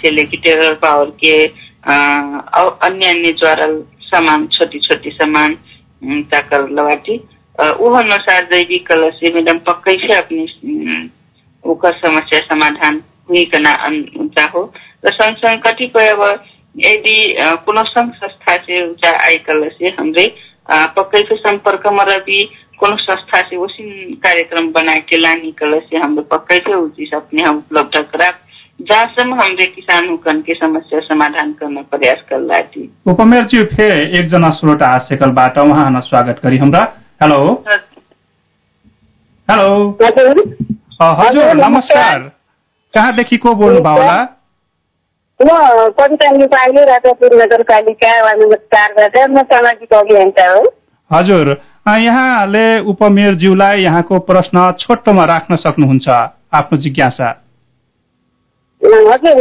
से 0.00 0.10
लेके 0.10 0.36
टेलर 0.44 0.74
पावर 0.84 1.10
के 1.24 1.34
अन्य 1.92 3.08
अन्य 3.08 3.32
ज्वारल 3.40 3.74
सामान 4.10 4.46
छोटी 4.56 4.78
छोटी 4.86 5.10
सामान 5.20 5.54
ताकर 6.32 6.68
लवाटी 6.78 7.16
अनुसार 7.60 8.48
कलर 8.88 9.10
से 9.20 9.32
मैडम 9.34 9.58
पक्कै 9.68 9.92
से 10.06 10.14
अपनी 10.18 10.46
ओकर 11.64 11.92
समस्या 12.04 12.38
समाधान 12.52 13.00
हुइकन 13.30 13.64
अन- 13.64 14.28
चाहो 14.38 14.62
र 15.06 15.12
सँगसँगै 15.12 15.56
कतिपय 15.66 16.08
अब 16.08 16.22
यदि 16.86 17.16
कुनै 17.66 17.82
सङ्घ 17.90 18.10
संस्था 18.14 18.54
से 18.66 18.82
उचा 18.90 19.10
आइकल 19.26 19.68
से 19.78 19.88
हमरे 19.98 20.26
पक्कैको 20.96 21.36
सम्पर्कमा 21.36 22.02
रही 22.12 22.40
कुनै 22.80 22.96
संस्था 23.02 23.40
से 23.48 23.56
उसिन 23.66 24.14
कार्यक्रम 24.26 24.70
बनाए 24.72 25.00
के 25.08 25.16
लानी 25.20 25.52
कल 25.60 25.78
से 25.90 25.96
हमरे 26.04 26.24
पक्कै 26.34 26.58
से 26.66 26.74
उ 26.74 26.88
चीज 26.98 27.14
अपने 27.20 27.44
हम 27.48 27.56
उपलब्ध 27.64 27.96
करा 28.12 28.30
जहाँसम्म 28.88 29.34
हमरे 29.40 29.64
किसान 29.74 30.08
हुकन 30.08 30.40
के 30.46 30.54
समस्या 30.54 31.00
समाधान 31.08 31.52
गर्न 31.60 31.82
प्रयास 31.94 32.22
कर 32.30 32.40
लाटी 32.52 32.88
उपमेयरज्यू 33.12 33.62
फे 33.76 33.88
एकजना 34.20 34.50
श्रोता 34.60 34.86
आसेकलबाट 34.96 35.58
उहाँ 35.58 36.00
स्वागत 36.10 36.40
गरी 36.44 36.56
हाम्रा 36.64 36.82
हेलो 37.20 37.36
हेलो 39.48 39.68
हजुर 40.02 40.38
अ, 41.00 41.04
हजुर 41.20 41.52
नमस्कार। 41.56 42.18
कहाँदेखि 42.94 43.36
को 43.44 43.54
बोल्नुभयो 43.60 44.02
होला? 44.02 44.16
म 45.40 45.48
कविता 45.98 46.30
नेपाली 46.36 46.84
राजापुर 46.90 47.34
नगरपालिका 47.42 48.10
वा 48.24 48.32
नम्बर 48.42 48.58
चारबाट 48.74 49.16
म 49.30 49.42
सामाजिक 49.52 49.94
अभियन्ता 49.94 50.48
हो। 50.50 50.62
हजुर। 51.10 51.50
यहाँले 52.04 52.66
उपमेयरज्यूलाई 52.92 53.82
यहाँको 53.84 54.18
प्रश्न 54.30 54.70
छोटोमा 54.80 55.24
राख्न 55.32 55.56
सक्नुहुन्छ 55.64 56.08
आफ्नो 56.60 56.78
जिज्ञासा। 56.86 57.28
हजुर 58.82 59.38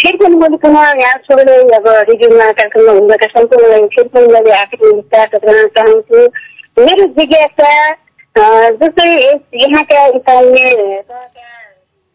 फेरि 0.00 0.16
पनि 0.22 0.36
मैले 0.40 0.56
पुनः 0.64 0.90
यहाँ 1.02 1.16
छोडेर 1.28 1.48
अब 1.76 1.86
रेडियोमा 2.10 2.50
कार्यक्रममा 2.58 2.92
हुँदाका 2.98 3.26
सम्पूर्णलाई 3.38 3.86
फेरि 3.94 4.08
पनि 4.16 4.26
मैले 4.34 4.52
आफ्नो 4.62 4.92
विचार 4.96 5.38
गर्न 5.44 5.66
चाहन्छु। 5.78 6.26
मेरो 6.76 7.04
जिज्ञासा 7.16 7.72
जस्तै 8.78 9.08
यहाँका 9.62 10.06
तहका 10.18 10.70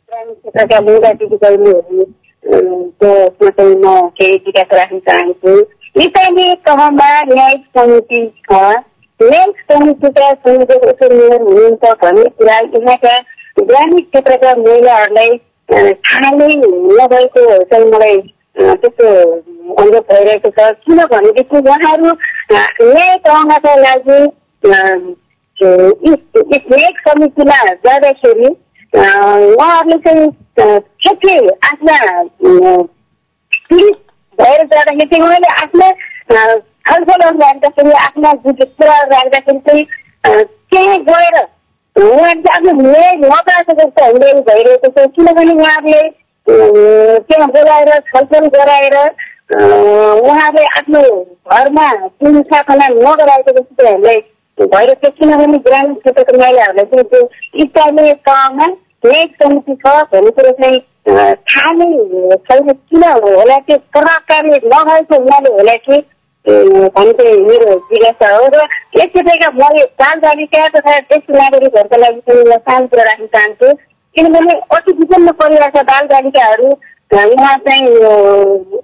ग्रामीण 0.10 0.34
क्षेत्रका 0.34 0.80
महिला 0.88 1.12
दिदीबहिनीहरू 1.20 2.02
अ, 2.02 2.60
को 3.02 3.10
उसमा 3.26 3.50
चाहिँ 3.60 3.76
म 3.84 3.94
केही 4.20 4.38
जिज्ञासा 4.46 4.78
राख्न 4.78 5.00
चाहन्छु 5.10 5.54
स्थानीय 6.00 6.54
तहमा 6.68 7.10
न्यायिक 7.32 7.64
समिति 7.78 8.22
छ 8.50 8.62
न्यायिक 9.20 9.62
समितिका 9.72 10.32
संयोजक 10.34 10.88
उपमेयर 10.92 11.42
हुनुहुन्छ 11.42 11.94
भन्ने 12.04 12.26
कुरा 12.42 12.58
यहाँका 12.76 13.16
ग्रामीण 13.62 14.04
क्षेत्रका 14.10 14.54
महिलाहरूलाई 14.62 15.38
थाहा 15.70 16.32
नै 16.36 16.48
नभएको 16.58 17.46
चाहिँ 17.64 17.86
मलाई 17.94 18.18
त्यस्तो 18.60 19.08
अनुभव 19.82 20.00
भइरहेको 20.12 20.50
छ 20.60 20.70
किनभनेदेखि 20.86 21.58
उहाँहरू 21.64 22.12
न्याय 22.52 23.18
पाउनका 23.28 23.76
लागि 23.86 24.20
न्यायिक 25.58 26.98
समितिमा 27.08 27.58
जाँदाखेरि 27.86 28.50
उहाँहरूले 28.94 29.98
चाहिँ 30.00 30.28
ठ्याक्कै 30.60 31.38
आफ्ना 31.64 31.98
पीडित 33.70 33.98
भएर 34.38 34.64
जाँदाखेरि 34.66 35.06
चाहिँ 35.06 35.24
उहाँले 35.24 35.50
आफ्ना 35.56 35.88
छलफलहरू 36.86 37.40
राख्दाखेरि 37.40 37.92
आफ्ना 38.00 38.34
कुराहरू 38.44 39.10
राख्दाखेरि 39.12 39.60
चाहिँ 39.60 40.46
त्यहाँ 40.72 40.98
गएर 41.04 41.36
उहाँले 41.96 42.42
चाहिँ 42.42 42.56
आफ्नो 42.56 42.72
न्याय 42.82 43.16
नपाएको 43.16 43.74
जस्तो 43.74 44.06
हामीले 44.06 44.34
भइरहेको 44.42 44.90
छ 44.90 45.08
किनभने 45.16 45.54
उहाँहरूले 45.54 46.02
त्यहाँ 47.22 47.48
बोलाएर 47.48 47.92
छलफल 48.10 48.48
गराएर 48.56 48.98
उहाँले 50.24 50.64
आफ्नो 50.78 51.02
घरमा 51.52 51.88
पुन 52.20 52.42
स्थापना 52.42 52.88
नगराएको 52.90 53.52
जस्तो 53.52 53.76
चाहिँ 53.76 53.94
हामीलाई 53.94 54.22
भइरहेको 54.68 55.08
छ 55.08 55.12
किनभने 55.14 55.58
ग्रामीण 55.66 55.94
क्षेत्रको 55.96 56.38
महिलाहरूलाई 56.40 56.86
चाहिँ 56.86 57.04
त्यो 57.06 57.66
स्थानीय 57.66 58.14
तहमा 58.28 58.66
न्यायिक 59.06 59.36
समिति 59.44 59.76
छ 59.78 59.96
भन्ने 60.14 60.32
कुरो 60.32 60.52
चाहिँ 60.54 60.80
थाहा 61.10 61.72
नै 61.74 62.38
छैन 62.48 62.72
किन 62.72 63.04
होला 63.26 63.58
त्यो 63.68 63.78
प्रभावकारी 63.94 64.50
नभएको 64.66 65.16
हुनाले 65.18 65.54
होला 65.54 65.74
कि 65.86 66.02
भन्ने 66.46 67.14
चाहिँ 67.14 67.38
मेरो 67.42 67.74
जिज्ञासा 67.88 68.36
हो 68.36 68.46
र 68.48 68.68
यस 68.98 69.08
क्षेत्रका 69.08 69.50
मैले 69.56 69.86
बालबालिका 70.02 70.68
तथा 70.76 71.00
ज्येष्ठ 71.02 71.32
नागरिकहरूको 71.32 72.02
लागि 72.02 72.22
चाहिँ 72.22 72.44
म 72.44 72.58
सानो 72.60 72.88
कुरा 72.88 73.04
राख्न 73.04 73.26
चाहन्छु 73.34 73.74
किनभने 74.16 74.54
अति 74.76 74.94
विपन्न 75.00 75.32
परिवारका 75.40 75.82
बालबालिकाहरू 75.90 76.70
उहाँ 77.12 77.58
चाहिँ 77.66 77.88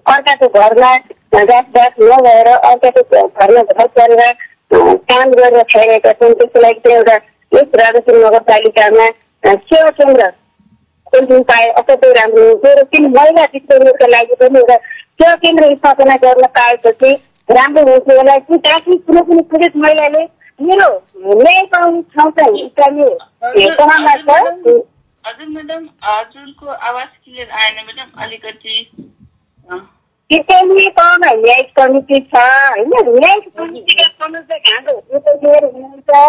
अर्काको 0.08 0.48
घरमा 0.60 0.96
गाँसबास 1.36 2.02
नभएर 2.02 2.48
अर्काको 2.48 3.28
घरमा 3.28 3.62
घर 3.62 3.88
परेर 3.90 4.36
काम 4.72 5.32
गरेर 5.32 5.64
खाइरहेका 5.74 6.12
छन् 6.20 6.34
त्यसको 6.40 6.62
लागि 6.62 6.80
चाहिँ 6.86 6.98
एउटा 6.98 7.16
यस 7.52 7.76
राजपुर 7.82 8.16
नगरपालिकामा 8.26 9.08
सेवा 9.44 9.90
केन्द्र 10.00 10.30
खोल्नु 11.10 11.42
पाए 11.50 11.70
असाध्यै 11.82 12.12
राम्रो 12.18 12.44
हुन्थ्यो 12.48 12.74
र 12.80 12.84
तिन 12.94 13.06
महिला 13.18 13.44
दिदीबहिनीहरूका 13.54 14.08
लागि 14.16 14.36
पनि 14.42 14.60
एउटा 14.60 14.78
सेवा 15.22 15.36
केन्द्र 15.44 15.76
स्थापना 15.76 16.16
गर्न 16.24 16.48
पाएपछि 16.58 17.12
राम्रो 17.50 17.84
हुन्थ्यो 17.92 18.18
होला। 18.18 18.36
कि 18.48 18.58
ताकि 18.66 18.98
कुनै 19.08 19.22
पनि 19.30 19.42
पीडित 19.52 19.76
महिलाले 19.86 20.24
मेरो 20.60 20.90
न्याय 21.42 21.62
पाउने 21.72 22.02
ठाउँ 22.16 22.32
चाहिँ 22.40 22.68
स्थानीय 22.68 23.10
तहमा 23.80 24.14
छ। 24.14 24.42
हजुर 25.26 25.48
म्याडम 25.50 25.88
हजुरको 26.04 26.68
आवाज 26.90 27.08
क्लियर 27.08 27.50
आएन 27.62 27.78
म्याडम 27.86 28.22
अलिकति 28.24 28.76
स्थानीय 30.30 30.90
तहमा 30.90 31.32
न्यायिक 31.36 31.68
समिति 31.80 32.20
छ 32.30 32.40
होइन 32.68 32.94
न्यायिक 33.10 33.50
समितिका 33.50 34.08
हुनुहुन्छ 35.66 36.22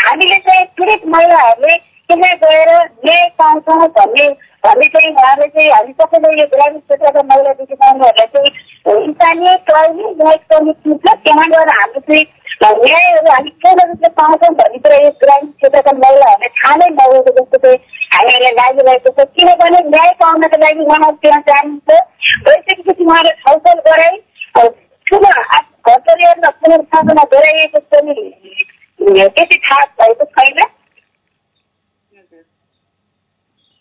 हामीले 0.00 0.36
चाहिँ 0.38 0.64
पीडित 0.76 1.06
महिलाहरूले 1.06 1.76
त्यहाँ 2.10 2.36
गएर 2.36 2.70
न्याय 3.04 3.24
पाउँछौँ 3.38 3.88
भन्ने 3.90 4.26
भन्ने 4.64 4.88
चाहिँ 4.94 5.10
उहाँले 5.12 5.46
चाहिँ 5.54 5.70
हामी 5.70 5.92
सबैले 6.00 6.40
यो 6.40 6.46
ग्रामीण 6.54 6.80
क्षेत्रका 6.80 7.22
महिला 7.28 7.52
दिदीबहिनीहरूलाई 7.60 8.28
चाहिँ 8.34 9.12
स्थानीय 9.12 9.54
तहमै 9.70 10.10
न्यायिक 10.18 10.42
समिति 10.52 10.94
छ 11.06 11.14
त्यहाँ 11.24 11.46
गएर 11.52 11.72
हाम्रो 11.78 12.00
चाहिँ 12.10 12.26
न्यायहरू 12.62 13.30
हामी 13.32 13.50
पूर्ण 13.64 13.86
रूपले 13.90 14.08
पाउँछौँ 14.18 14.54
भन्ने 14.56 14.78
कुरा 14.84 14.96
यो 15.04 15.10
ग्रामीण 15.22 15.50
क्षेत्रका 15.60 15.92
महिलाहरूलाई 16.00 16.52
थाहा 16.58 16.74
नै 16.82 16.88
नभएको 16.96 17.32
जस्तो 17.38 17.58
चाहिँ 17.64 17.78
हामीहरूलाई 18.14 18.54
लागिरहेको 18.58 19.10
छ। 19.16 19.26
किनभने 19.38 19.80
न्याय 19.88 20.10
पाउनको 20.20 20.60
लागि 20.64 20.84
उहाँहरू 20.84 21.16
त्यहाँ 21.22 21.40
जानुहुन्छ। 21.48 21.90
गइसकेपछि 22.48 23.04
उहाँले 23.04 23.32
छलफल 23.44 23.80
गराइ 23.88 24.14
ठुलो 25.06 25.30
घर 25.30 25.98
परिवारमा 26.08 26.50
पुनर्स्थापना 26.60 27.24
गराइएको 27.34 27.80
पनि 27.94 28.14
त्यति 29.00 29.56
थाहा 29.66 29.84
भएको 30.00 30.24
छैन। 30.36 30.60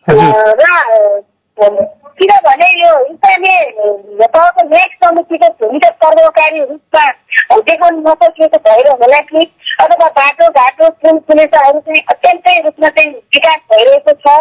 र 0.08 1.24
किनभने 1.58 2.68
यो 2.74 2.92
स्थानीय 3.06 3.58
तहको 4.22 4.68
न्यायिक 4.68 4.94
समितिको 4.96 5.48
भूमिका 5.60 5.90
प्रभावकारी 5.98 6.60
रूपमा 6.62 7.06
देखाउन 7.62 8.00
नसकिएको 8.00 8.58
भएर 8.60 8.90
होला 8.94 9.20
कि 9.24 9.44
अथवा 9.80 10.08
बाटो 10.10 10.48
घाटो 10.52 10.90
पुल 11.02 11.18
पुलिसाहरू 11.28 11.80
चाहिँ 11.80 12.04
अत्यन्तै 12.08 12.56
रूपमा 12.62 12.90
चाहिँ 12.90 13.12
विकास 13.36 13.60
भइरहेको 13.72 14.14
छ 14.20 14.38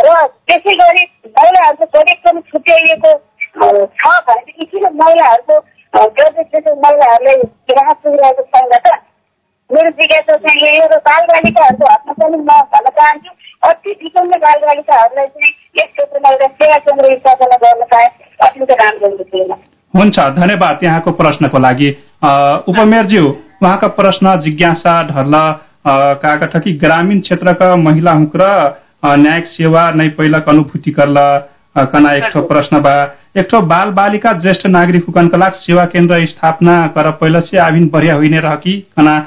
र 0.00 0.16
त्यसै 0.46 0.74
गरी 0.74 1.04
महिलाहरूको 1.28 1.86
प्रोजेक्ट 1.86 2.28
पनि 2.28 2.40
छुट्याइएको 2.48 3.12
छ 3.94 4.16
भनेदेखि 4.22 4.64
किन 4.66 4.88
महिलाहरूको 4.94 5.60
प्रोजेक्टले 5.92 6.74
महिलाहरूलाई 6.78 7.42
राहत 7.72 8.02
पुगिरहेको 8.02 8.48
छैन 8.48 8.76
त 8.78 8.98
मेरो 9.70 9.90
जिज्ञासा 9.92 10.36
चाहिँ 10.38 10.60
यही 10.60 10.78
हो 10.78 10.96
बालबालिकाहरूको 11.04 11.92
हकमा 11.92 12.12
पनि 12.14 12.36
म 12.38 12.60
भन्न 12.72 12.90
चाहन्छु 12.92 13.39
अति 13.62 13.90
विपन्न 14.02 14.38
बालबालिकाहरूलाई 14.42 15.26
चाहिँ 15.26 15.52
यस 15.78 15.88
क्षेत्रमा 15.92 16.30
एउटा 16.30 16.46
सेवा 16.60 16.76
केन्द्र 16.84 17.16
स्थापना 17.16 17.56
गर्न 17.64 17.82
पाए 17.90 18.06
अत्यन्त 18.46 18.72
राम्रो 18.82 19.08
हुन्थ्यो 19.08 19.56
हुन्छ 19.94 20.18
धन्यवाद 20.36 20.84
यहाँको 20.84 21.10
प्रश्नको 21.20 21.58
लागि। 21.58 21.88
उपमेयरज्यू 22.68 23.24
उहाँको 23.62 23.88
प्रश्न 23.96 24.34
जिज्ञासा 24.42 24.94
ढल्ल 25.08 25.42
कि 26.64 26.72
ग्रामीण 26.78 27.20
क्षेत्रका 27.20 27.74
महिला 27.78 28.12
हुँक्र 28.12 28.48
न्यायिक 29.18 29.46
सेवा 29.48 29.90
नै 29.92 30.08
पहिला 30.18 30.38
अनुभूति 30.48 30.90
करला 30.90 31.26
कना 31.92 32.12
एक 32.14 32.24
ठो 32.32 32.40
प्रश्न 32.48 32.80
बा। 32.80 32.92
एक 33.38 33.48
ठो 33.50 33.60
बाल 33.66 33.90
बालिका 33.96 34.32
ज्येष्ठ 34.40 34.66
नागरिक 34.68 35.04
हुकनका 35.06 35.38
लागि 35.38 35.58
सेवा 35.60 35.84
केन्द्र 35.92 36.20
स्थापना 36.28 36.74
कर 36.96 37.10
पहिला 37.20 37.40
से 37.46 37.58
आबिन 37.60 37.88
बढ़िया 37.92 38.14
हुइने 38.14 38.40
रह 38.40 38.54
कि? 38.64 38.72
कना 38.96 39.18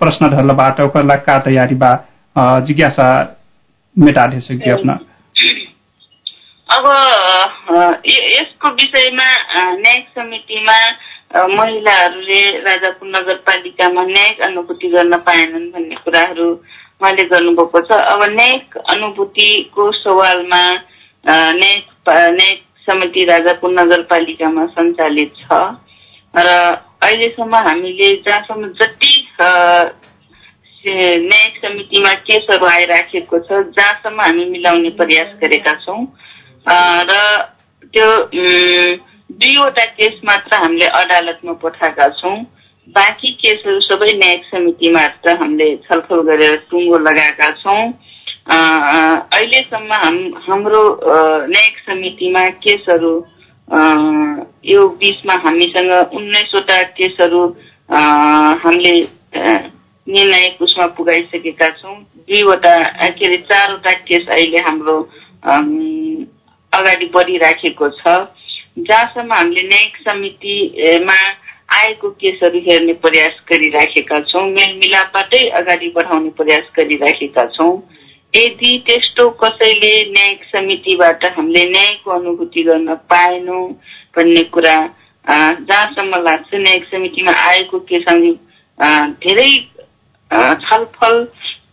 प्रश्न 0.00 0.28
ढल्ल 0.30 0.52
बाट 0.56 0.80
ओकर 0.80 1.04
लागि 1.06 1.24
का 1.26 1.38
तयारी 1.44 1.74
बा? 1.74 1.92
जिज्ञासा 2.66 3.08
मेटा 4.00 4.24
अपना? 4.72 4.98
अब 6.68 6.84
यसको 8.06 8.68
विषयमा 8.72 9.28
न्यायिक 9.76 10.06
समितिमा 10.18 10.76
महिलाहरूले 11.50 12.40
राजापुर 12.60 13.08
नगरपालिकामा 13.08 14.02
न्यायिक 14.04 14.40
अनुभूति 14.42 14.88
गर्न 14.88 15.16
पाएनन् 15.26 15.70
भन्ने 15.72 15.96
कुराहरू 16.04 16.48
उहाँले 17.00 17.24
गर्नुभएको 17.28 17.80
छ। 17.80 17.98
अब 18.12 18.22
न्यायिक 18.30 18.76
अनुभूतिको 18.94 19.90
सवालमा 19.92 20.62
न्यायिक 21.24 21.86
न्यायिक 22.08 22.62
समिति 22.88 23.24
राजापुर 23.24 23.70
नगरपालिकामा 23.72 24.66
सञ्चालित 24.74 25.32
छ। 25.42 25.60
र 26.34 26.48
अहिलेसम्म 27.02 27.54
हामीले 27.66 28.08
जहाँसम्म 28.26 28.66
जति 28.80 29.12
न्यायिक 30.86 31.56
समितिमा 31.64 32.12
केसहरू 32.26 32.66
आइराखेको 32.66 33.38
छ 33.38 33.52
जहाँसम्म 33.76 34.20
हामी 34.20 34.44
मिलाउने 34.50 34.90
प्रयास 34.96 35.34
गरेका 35.40 35.74
छौँ। 35.84 36.04
र 37.10 37.12
त्यो 37.94 38.08
दुईवटा 39.30 39.84
केस 39.98 40.20
मात्र 40.24 40.56
हामीले 40.56 40.86
अदालतमा 41.00 41.52
पठाएका 41.62 42.08
छौँ। 42.20 42.36
बाँकी 42.96 43.30
केसहरू 43.42 43.80
सबै 43.80 44.12
न्यायिक 44.16 44.44
समितिमार्फत 44.44 45.28
हामीले 45.40 45.68
छलफल 45.84 46.20
गरेर 46.28 46.56
टुङ्गो 46.70 46.98
लगाएका 46.98 47.50
छौँ। 47.60 47.82
अहिलेसम्म 48.50 49.92
हाम 49.94 50.16
हाम्रो 50.48 50.82
न्यायिक 51.46 51.76
समितिमा 51.86 52.46
केसहरू 52.64 53.12
यो 54.64 54.88
बिचमा 55.00 55.34
हामीसँग 55.44 55.92
उन्नाइसवटा 56.16 56.82
केसहरू 56.96 57.42
हामीले 58.64 58.94
निर्णायक 60.06 60.62
उसमा 60.62 60.86
पुगाइसकेका 60.96 61.68
छौँ। 61.80 61.94
दुईवटा 62.28 62.74
के 63.10 63.26
अरे 63.26 63.36
चारवटा 63.50 63.92
केस 64.08 64.28
अहिले 64.28 64.58
हाम्रो 64.66 64.96
अगाडि 66.72 67.06
बढिराखेको 67.14 67.88
छ। 67.98 68.16
जहाँसम्म 68.78 69.32
हामीले 69.32 69.62
न्यायिक 69.68 69.96
समितिमा 70.08 71.18
आएको 71.76 72.10
केसहरू 72.20 72.58
हेर्ने 72.68 72.92
प्रयास 73.04 73.32
गरिराखेका 73.50 74.20
छौँ 74.30 74.46
मेलमिलापबाटै 74.50 75.42
अगाडि 75.60 75.88
बढाउने 75.96 76.30
प्रयास 76.38 76.70
गरिराखेका 76.76 77.44
छौँ। 77.56 77.72
यदि 78.34 78.70
त्यस्तो 78.86 79.28
कसैले 79.42 79.92
न्यायिक 80.10 80.44
समितिबाट 80.46 81.24
हामीले 81.36 81.64
न्यायको 81.70 82.10
अनुभूति 82.10 82.62
गर्न 82.62 82.94
पाएनौँ 83.10 83.66
भन्ने 84.16 84.42
कुरा 84.54 84.76
जहाँसम्म 85.24 86.22
लाग्छ 86.24 86.54
न्यायिक 86.54 86.84
समितिमा 86.90 87.32
आएको 87.48 87.78
केसहरू 87.90 88.32
धेरै 89.24 89.50
छलफल 90.30 91.22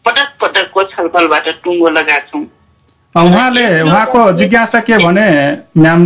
पटक 0.06 0.30
पटकको 0.42 0.84
छलफलबाट 0.92 1.48
टुङ्गो 1.64 1.90
लगाएको 1.90 2.28
छौँ। 2.32 2.46
उहाँले 3.16 3.66
उहाँको 3.84 4.22
जिज्ञासा 4.40 4.80
के 4.80 4.98
भने 5.04 5.28
म्याम 5.78 6.02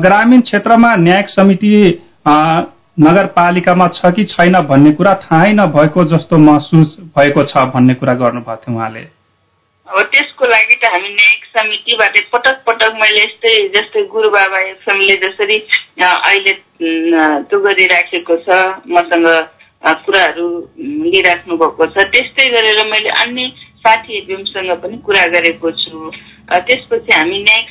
ग्रामीण 0.00 0.40
क्षेत्रमा 0.42 0.94
न्यायिक 0.98 1.28
समिति 1.28 1.72
नगरपालिकामा 2.98 3.86
छ 3.94 4.10
कि 4.16 4.24
छैन 4.26 4.60
भन्ने 4.68 4.90
कुरा 4.98 5.14
थाहै 5.22 5.52
नभएको 5.54 6.04
जस्तो 6.12 6.38
महसुस 6.40 6.96
भएको 7.18 7.42
छ 7.44 7.64
भन्ने 7.74 7.94
कुरा 7.94 8.12
गर्नुभएको 8.20 8.62
थियो 8.62 8.76
उहाँले। 8.76 9.00
अब 9.88 10.00
त्यसको 10.12 10.46
लागि 10.46 10.76
त 10.76 10.90
हामी 10.92 11.08
न्यायिक 11.14 11.44
समितिबाट 11.54 12.14
पटक 12.32 12.62
पटक 12.66 12.94
मैले 13.00 13.24
यस्तै 13.24 13.54
जस्तै 13.74 14.02
गुरु 14.12 14.30
बाबा 14.30 14.58
एफएमले 14.60 15.16
जसरी 15.24 15.58
अहिले 16.00 16.52
त्यो 17.44 17.60
गरिराखेको 17.60 18.36
छ 18.46 18.48
मसँग 18.88 19.26
कुराहरू 19.84 20.46
लिइराख्नु 20.78 21.56
भएको 21.56 21.86
छ। 21.86 22.04
त्यस्तै 22.12 22.48
गरेर 22.50 22.84
मैले 22.90 23.10
अन्य 23.22 23.48
साथी 23.84 24.16
एफएमसँग 24.18 24.70
पनि 24.82 24.96
कुरा 25.06 25.26
गरेको 25.34 25.70
छु। 25.70 26.10
त्यसपछि 26.48 27.12
हामी 27.12 27.38
न्यायिक 27.42 27.68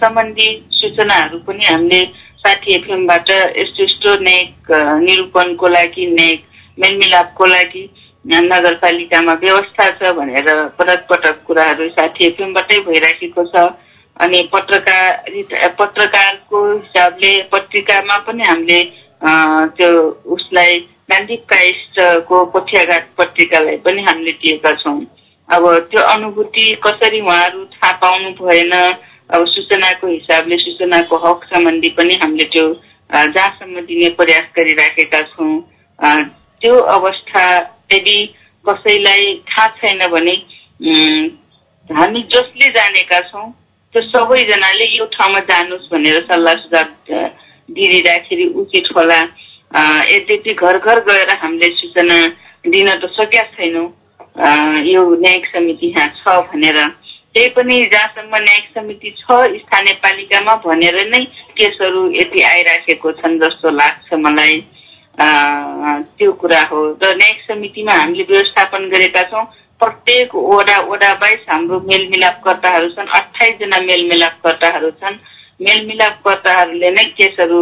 सम्बन्धी 0.00 0.48
सूचनाहरू 0.72 1.38
पनि 1.46 1.64
हामीले 1.64 2.04
साथी 2.44 2.74
एफएमबाट 2.74 3.30
यस्तो 3.30 3.82
यस्तो 3.84 4.14
न्यायिक 4.22 4.70
निरूपणको 5.04 5.68
लागि 5.68 6.06
न्यायिक 6.12 6.44
मेलमिलापको 6.78 7.46
लागि 7.46 7.84
नगरपालिकामा 8.24 9.34
व्यवस्था 9.42 9.84
छ 9.98 10.12
भनेर 10.16 10.48
पटक 10.78 11.06
पटक 11.10 11.42
कुराहरू 11.46 11.88
साथी 11.90 12.26
एफएमबाटै 12.26 12.78
भइराखेको 12.88 13.44
छ। 13.52 13.68
अनि 14.16 14.40
पत्रकार 14.52 15.70
पत्रकारको 15.78 16.58
हिसाबले 16.72 17.32
पत्रिकामा 17.52 18.16
पनि 18.26 18.42
हामीले 18.44 18.80
त्यो 19.20 19.90
उसलाई 20.34 20.78
गान्धी 21.10 21.36
क्राइस्टको 21.50 22.44
कोठियाघाट 22.52 23.08
पत्रिकालाई 23.18 23.76
पनि 23.84 24.02
हामीले 24.02 24.32
दिएका 24.32 24.72
छौँ। 24.82 25.00
अब 25.48 25.66
त्यो 25.90 26.02
अनुभूति 26.06 26.64
कसरी 26.86 27.20
उहाँहरू 27.20 27.64
थाहा 27.66 27.92
पाउनु 28.02 28.30
भएन 28.38 28.72
अब 28.72 29.46
सूचनाको 29.46 30.06
हिसाबले 30.06 30.56
सूचनाको 30.58 31.16
हक 31.26 31.44
सम्बन्धी 31.44 31.88
पनि 31.98 32.14
हामीले 32.22 32.46
त्यो 32.52 32.66
जहाँसम्म 33.10 33.80
दिने 33.86 34.08
प्रयास 34.14 34.46
गरिराखेका 34.56 35.22
छौँ। 35.32 35.52
त्यो 36.62 36.78
अवस्था 36.96 37.44
यदि 37.92 38.18
कसैलाई 38.64 39.34
थाहा 39.50 39.66
छैन 39.76 40.06
भने 40.08 40.34
हामी 41.90 42.22
जसले 42.32 42.70
जानेका 42.70 43.20
छौँ 43.28 43.46
त्यो 43.94 44.02
सबैजनाले 44.08 44.86
यो 44.96 45.04
ठाउँमा 45.14 45.40
जानुहोस् 45.50 45.90
भनेर 45.92 46.20
सल्लाह 46.22 46.54
सुझाव 46.54 46.88
दिइदिँदाखेरि 47.74 48.46
उचित 48.60 48.88
होला। 48.96 49.20
यद्यपि 50.10 50.52
घर 50.54 50.78
घर 50.78 50.98
गएर 51.08 51.34
हामीले 51.42 51.74
सूचना 51.76 52.16
दिन 52.66 52.88
त 52.98 53.10
सकेका 53.16 53.42
छैनौँ। 53.56 53.86
यो 54.86 55.02
न्यायिक 55.20 55.46
समिति 55.46 55.86
यहाँ 55.86 56.08
छ 56.18 56.40
भनेर। 56.50 56.78
त्यही 57.34 57.48
पनि 57.54 57.76
जहाँसम्म 57.92 58.36
न्यायिक 58.36 58.66
समिति 58.74 59.10
छ 59.18 59.38
स्थानीय 59.62 59.94
पालिकामा 60.02 60.54
भनेर 60.66 60.96
नै 61.10 61.24
केसहरू 61.58 62.10
यति 62.12 62.42
आइराखेको 62.42 63.12
छन् 63.22 63.38
जस्तो 63.40 63.70
लाग्छ 63.70 64.14
मलाई। 64.18 64.60
त्यो 66.18 66.32
कुरा 66.40 66.60
हो। 66.70 66.78
र 67.02 67.14
न्यायिक 67.14 67.40
समितिमा 67.48 67.94
हामीले 68.00 68.24
व्यवस्थापन 68.30 68.88
गरेका 68.90 69.22
छौँ। 69.30 69.44
प्रत्येक 69.80 70.34
वडा 70.34 70.76
वडा 70.90 71.12
बाइस 71.22 71.44
हाम्रो 71.48 71.78
मेलमिलापकर्ताहरू 71.88 72.88
छन्। 72.94 73.06
अठाइसजना 73.18 73.78
मेलमिलापकर्ताहरू 73.86 74.90
छन्। 75.00 75.14
मेलमिलापकर्ताहरूले 75.60 76.90
नै 76.90 77.04
केसहरू 77.18 77.60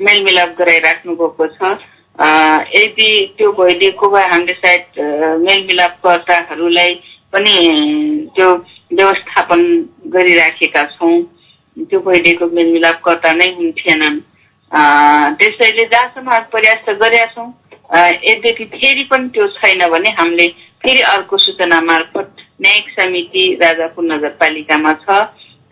मेलमिलाप 0.00 0.54
गराइराख्नु 0.58 1.14
भएको 1.20 1.46
छ। 1.56 1.76
यदि 2.74 3.08
त्यो 3.38 3.52
भइदिएको 3.58 4.08
भए 4.10 4.26
हामीले 4.32 4.54
सायद 4.54 4.84
मेलमिलापकर्ताहरूलाई 5.46 6.94
पनि 7.32 7.54
त्यो 8.36 8.48
व्यवस्थापन 8.92 9.62
गरिराखेका 10.14 10.82
छौँ। 10.94 11.16
त्यो 11.76 12.00
पहिलेको 12.00 12.46
मेलमिलापकर्ता 12.56 13.32
नै 13.32 13.48
हुन्थेनन्। 13.54 14.18
त्यसैले 15.38 15.84
जहाँसम्म 15.84 16.38
प्रयास 16.52 16.80
त 16.86 16.98
गरेका 17.02 17.26
छौँ 17.34 17.48
यद्यपि 18.24 18.64
फेरि 18.74 19.04
पनि 19.10 19.28
त्यो 19.34 19.46
छैन 19.58 19.86
भने 19.94 20.10
हामीले 20.18 20.46
फेरि 20.82 21.00
अर्को 21.14 21.36
सूचना 21.38 21.80
मार्फत 21.80 22.28
न्यायिक 22.62 22.88
समिति 22.98 23.44
राजापुर 23.62 24.04
नगरपालिकामा 24.04 24.92
छ। 25.02 25.18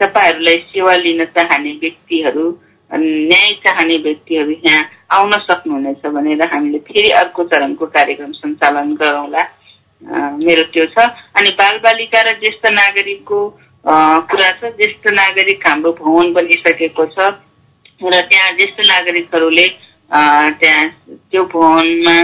तपाईँहरूलाई 0.00 0.58
सेवा 0.70 0.94
लिन 1.04 1.24
चाहने 1.36 1.72
व्यक्तिहरू 1.82 2.46
न्याय 2.90 3.52
चाहने 3.64 3.96
व्यक्तिहरू 4.04 4.54
यहाँ 4.66 4.84
आउन 5.16 5.32
सक्नुहुनेछ 5.48 6.06
भनेर 6.14 6.42
हामीले 6.52 6.78
फेरि 6.88 7.10
अर्को 7.20 7.44
चरणको 7.52 7.86
कार्यक्रम 7.96 8.32
सञ्चालन 8.32 8.94
गरौँला। 9.00 9.42
मेरो 10.38 10.62
त्यो 10.72 10.84
छ। 10.92 10.98
अनि 11.38 11.50
बालबालिका 11.58 12.20
र 12.26 12.32
ज्येष्ठ 12.40 12.66
नागरिकको 12.72 13.38
कुरा 14.30 14.50
छ। 14.60 14.72
ज्येष्ठ 14.76 15.04
नागरिक 15.12 15.66
हाम्रो 15.68 15.92
भवन 16.00 16.32
बनिसकेको 16.32 17.06
छ 17.14 17.18
र 18.02 18.20
त्यहाँ 18.28 18.52
ज्येष्ठ 18.56 18.80
नागरिकहरूले 18.86 19.66
त्यहाँ 20.60 20.88
त्यो 21.30 21.44
भवनमा 21.54 22.16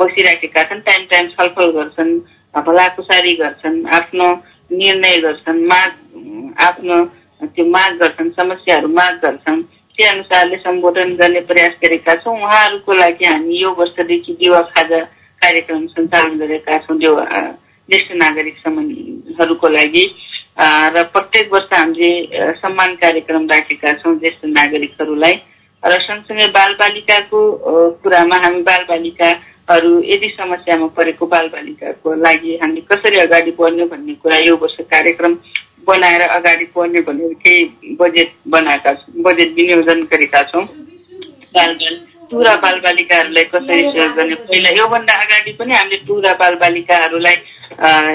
बसिराखेका 0.00 0.62
छन्। 0.62 0.80
टाइम 0.80 1.02
टाइम 1.10 1.28
छलफल 1.34 1.70
गर्छन् 1.76 2.12
भलाकुसारी 2.54 3.32
गर्छन् 3.36 3.76
आफ्नो 3.98 4.28
निर्णय 4.70 5.16
गर्छन्। 5.20 5.64
माग 5.70 5.90
आफ्नो 6.58 6.96
त्यो 7.44 7.64
माग 7.66 7.96
गर्छन् 8.00 8.30
समस्याहरू 8.40 8.88
माग 8.88 9.14
गर्छन् 9.22 9.62
त्यही 9.62 10.08
अनुसारले 10.08 10.56
सम्बोधन 10.56 11.14
गर्ने 11.16 11.40
प्रयास 11.50 11.74
गरेका 11.82 12.14
छौँ। 12.22 12.34
उहाँहरूको 12.34 12.92
लागि 12.94 13.24
हामी 13.24 13.62
यो 13.62 13.70
वर्षदेखि 13.78 14.32
दिवा 14.40 14.60
खाजा 14.72 15.00
कार्यक्रम 15.42 15.86
सञ्चालन 15.86 16.38
गरेका 16.38 16.78
छौँ 16.86 16.98
त्यो 16.98 17.14
ज्येष्ठ 17.88 18.12
नागरिक 18.16 18.56
सम्बन्धीहरूको 18.58 19.68
लागि 19.68 20.04
र 20.94 21.02
प्रत्येक 21.14 21.52
वर्ष 21.52 21.72
हामीले 21.74 22.52
सम्मान 22.62 22.94
कार्यक्रम 23.02 23.46
राखेका 23.50 23.92
छौँ 24.02 24.14
ज्येष्ठ 24.18 24.44
नागरिकहरूलाई। 24.50 25.34
र 25.82 25.98
सँगसँगै 26.00 26.46
बालबालिकाको 26.48 27.40
कुरामा 28.02 28.36
हामी 28.44 28.60
बालबालिकाहरू 28.62 29.90
यदि 30.04 30.28
समस्यामा 30.38 30.86
परेको 30.96 31.26
बालबालिकाको 31.26 32.14
लागि 32.24 32.56
हामी 32.62 32.80
कसरी 32.90 33.20
अगाडि 33.20 33.50
बढ्ने 33.58 33.84
भन्ने 33.92 34.14
कुरा 34.22 34.38
यो 34.38 34.56
वर्ष 34.56 34.76
कार्यक्रम 34.90 35.34
बनाएर 35.82 36.22
अगाडि 36.22 36.64
बढ्ने 36.76 37.00
भनेर 37.08 37.32
केही 37.42 37.96
बजेट 38.00 38.32
बनाएका 38.48 38.92
छौँ 38.92 39.22
बजेट 39.22 39.50
विनियोजन 39.54 40.02
गरेका 40.12 40.42
छौँ। 40.50 40.66
टुरा 42.30 42.54
बालबालिकाहरूलाई 42.56 43.44
कसरी 43.44 43.82
सहयोग 43.82 44.14
गर्ने? 44.16 44.34
पहिला 44.34 44.70
योभन्दा 44.76 45.14
अगाडि 45.22 45.52
पनि 45.58 45.72
हामीले 45.74 45.96
टुरा 46.06 46.32
बालबालिकाहरूलाई 46.40 47.36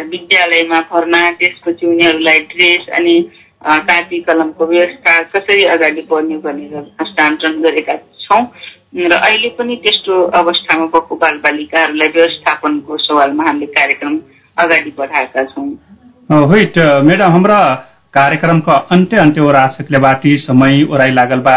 विद्यालयमा 0.09 0.79
भर्ना 0.91 1.21
त्यसपछि 1.39 1.85
उनीहरूलाई 1.87 2.39
ड्रेस 2.51 2.89
अनि 2.97 3.15
कापी 3.89 4.19
कलमको 4.27 4.65
व्यवस्था 4.65 5.21
कसरी 5.35 5.63
अगाडि 5.75 6.01
बढ्ने 6.09 6.37
भनेर 6.43 6.75
हस्तान्तरण 7.01 7.61
गरेका 7.61 7.95
छौँ। 8.25 8.43
र 8.89 9.13
अहिले 9.13 9.49
पनि 9.57 9.75
त्यस्तो 9.83 10.13
अवस्थामा 10.37 10.85
भएको 10.93 11.15
बालबालिकाहरूलाई 11.15 12.07
व्यवस्थापनको 12.09 12.97
सवालमा 12.97 13.43
हामीले 13.43 13.65
कार्यक्रम 13.73 14.19
अगाडि 14.57 14.91
बढाएका 14.97 15.43
छौँ। 15.53 15.67
होइट 16.29 16.77
म्याडम 17.05 17.31
हाम्रा 17.31 17.59
कार्यक्रमको 18.13 18.71
अन्त्य 18.95 19.17
अन्त्य 19.17 19.41
ओरा 19.41 19.65
बाटी 19.99 20.33
समय 20.39 20.81
ओराइ 20.91 21.11
लागल 21.11 21.39
बा। 21.47 21.55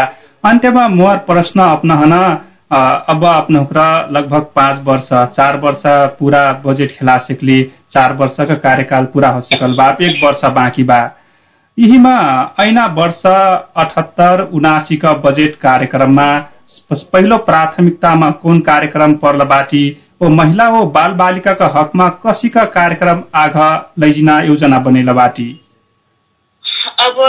अन्त्यमा 0.49 0.87
मुहार 0.93 1.17
प्रश्न 1.27 1.59
अपनाहन 1.61 2.13
अब 3.13 3.25
अपना 3.25 3.85
लगभग 4.17 4.45
पाँच 4.55 4.79
वर्ष 4.87 5.09
चार 5.37 5.57
वर्ष 5.65 5.83
पूरा 6.19 6.41
बजेट 6.65 6.91
खेला 6.97 7.17
सिकली 7.27 7.59
चार 7.95 8.13
वर्ष 8.21 8.37
का 8.41 8.55
कार्यकाल 8.65 9.05
पूरा 9.13 9.29
हो 9.35 9.41
सकल 9.41 9.75
बा 9.77 9.89
एक 10.07 10.23
वर्ष 10.25 10.49
बाँकी 10.55 10.83
बा। 10.83 10.99
यहीमा 11.77 12.15
ऐना 12.61 12.85
वर्ष 12.97 13.21
अठहत्तर 13.25 14.47
का 15.03 15.13
बजेट 15.27 15.55
कार्यक्रममा 15.65 16.27
पहिलो 17.13 17.37
प्राथमिकतामा 17.45 18.29
कुन 18.41 18.59
कार्यक्रम 18.67 19.13
पर्ल 19.23 19.45
बाटी 19.49 19.83
ओ 20.21 20.27
महिला 20.29 20.67
ओ 20.77 20.83
बाल 20.95 21.11
बालिका 21.19 21.51
का 21.59 21.65
हकमा 21.77 22.07
कसी 22.25 22.49
का 22.49 22.63
कार्यक्रम 22.73 23.23
आघ 23.35 23.55
लैजिना 23.99 24.37
योजना 24.45 24.77
बनेला 24.85 25.13
बाटी? 25.13 25.47
अब 27.05 27.19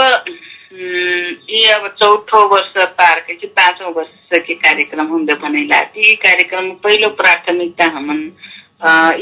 ये 1.49 1.67
अब 1.73 1.87
चौथो 2.01 2.43
वर्ष 2.49 2.73
पार 2.99 3.19
कि 3.29 3.47
पाँचौँ 3.59 3.91
वर्ष 3.95 4.37
के 4.47 4.53
कार्यक्रम 4.55 5.07
हुँदै 5.07 5.33
भनेला 5.41 5.81
ती 5.91 6.15
कार्यक्रम 6.23 6.71
पहिलो 6.83 7.09
प्राथमिकता 7.21 7.89
हमन 7.95 8.19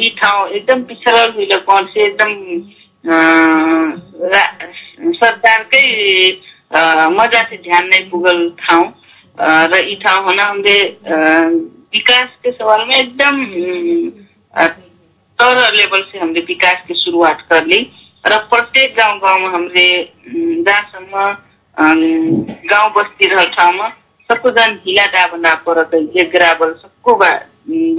यी 0.02 0.10
ठाउँ 0.22 0.48
एकदम 0.50 0.82
पिछडल 0.90 1.34
हुइल 1.36 1.58
कौन 1.68 1.86
से 1.94 2.06
एकदम 2.06 2.34
सरकारकै 5.22 5.86
मजा 7.18 7.44
से 7.50 7.58
ध्यान 7.64 7.88
नै 7.88 8.04
पुगल 8.12 8.50
ठाउँ। 8.60 8.92
र 9.72 9.82
यी 9.82 9.96
ठाउँ 10.04 10.24
हुन 10.26 10.40
हामीले 10.40 10.78
विकासको 11.94 12.52
सवालमा 12.54 12.96
एकदम 12.98 13.36
तर 15.40 15.74
लेवल 15.74 16.02
से 16.12 16.20
हामीले 16.20 16.42
विकास 16.46 16.84
की 16.88 16.94
शुरुआत 16.96 17.42
करली 17.52 17.82
र 18.24 18.38
प्रत्येक 18.50 18.94
गाउँ 18.98 19.20
गाउँमा 19.20 19.50
हामीले 19.50 19.88
जहाँसम्म 20.64 21.26
गाउँ 22.68 22.92
बस्ती 22.94 23.28
रह 23.28 23.44
ठाउँमा 23.52 23.90
सबैजना 24.30 24.66
हिला 24.86 25.06
डाबना 25.14 25.54
परत 25.66 25.96
जे 26.14 26.24
ग्राबल 26.30 26.74
सबको 26.74 27.16
बा, 27.16 27.30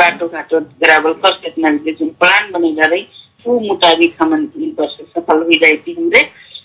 बाटो 0.01 0.29
घाटो 0.29 0.61
ग्राबल 0.81 1.13
कर्सेट 1.21 1.59
नागरिक 1.59 1.99
जुन 1.99 2.09
प्लान 2.21 2.51
बनेगा 2.53 2.87
रही 2.87 3.07
ऊ 3.47 3.59
मुताबिक 3.61 4.23
हमन 4.23 4.49
वर्ष 4.79 4.97
सफल 5.11 5.45
जाती 5.57 5.95
हमरे 5.99 6.23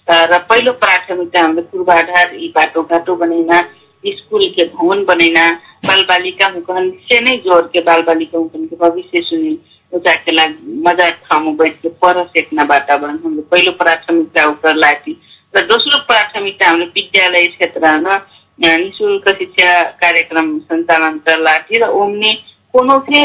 र 0.09 0.37
पहिलो 0.49 0.71
प्राथमिकता 0.81 1.41
हामीले 1.41 1.61
पूर्वाधार 1.71 2.33
यी 2.35 2.47
बाटो 2.55 2.83
घाटो 2.83 3.15
बनेना 3.15 3.59
स्कूल 4.03 4.43
के 4.57 4.65
भवन 4.67 5.03
बनेना 5.05 5.45
बाल 5.85 6.01
बालिका 6.09 6.47
हुकन 6.53 6.89
से 7.09 7.19
नहीं 7.21 7.39
जोड़ 7.41 7.61
के 7.73 7.81
बाल 7.81 8.03
के 8.09 8.75
भविष्य 8.75 9.21
सुनी 9.29 9.57
उचाके 9.93 10.31
लागि 10.31 10.81
मजा 10.87 11.09
ठाउँमा 11.09 11.51
बैठ 11.63 11.75
के 11.81 11.89
पढ 12.01 12.17
सेक्न 12.27 12.65
वातावरण 12.69 13.17
हाम्रो 13.23 13.41
पहिलो 13.51 13.71
प्राथमिकता 13.83 14.45
उपर 14.49 14.75
लाटी 14.75 15.17
र 15.53 15.65
दोस्रो 15.65 15.97
प्राथमिकता 16.07 16.67
हाम्रो 16.69 16.85
विद्यालय 16.95 17.47
क्षेत्रमा 17.55 18.15
निशुल्क 18.59 19.29
शिक्षा 19.37 19.71
कार्यक्रम 20.03 20.57
सञ्चालन 20.71 21.19
लाटी 21.43 21.79
र 21.83 21.87
ओम्ने 22.01 22.33
कोनो 22.73 22.97
के 23.09 23.21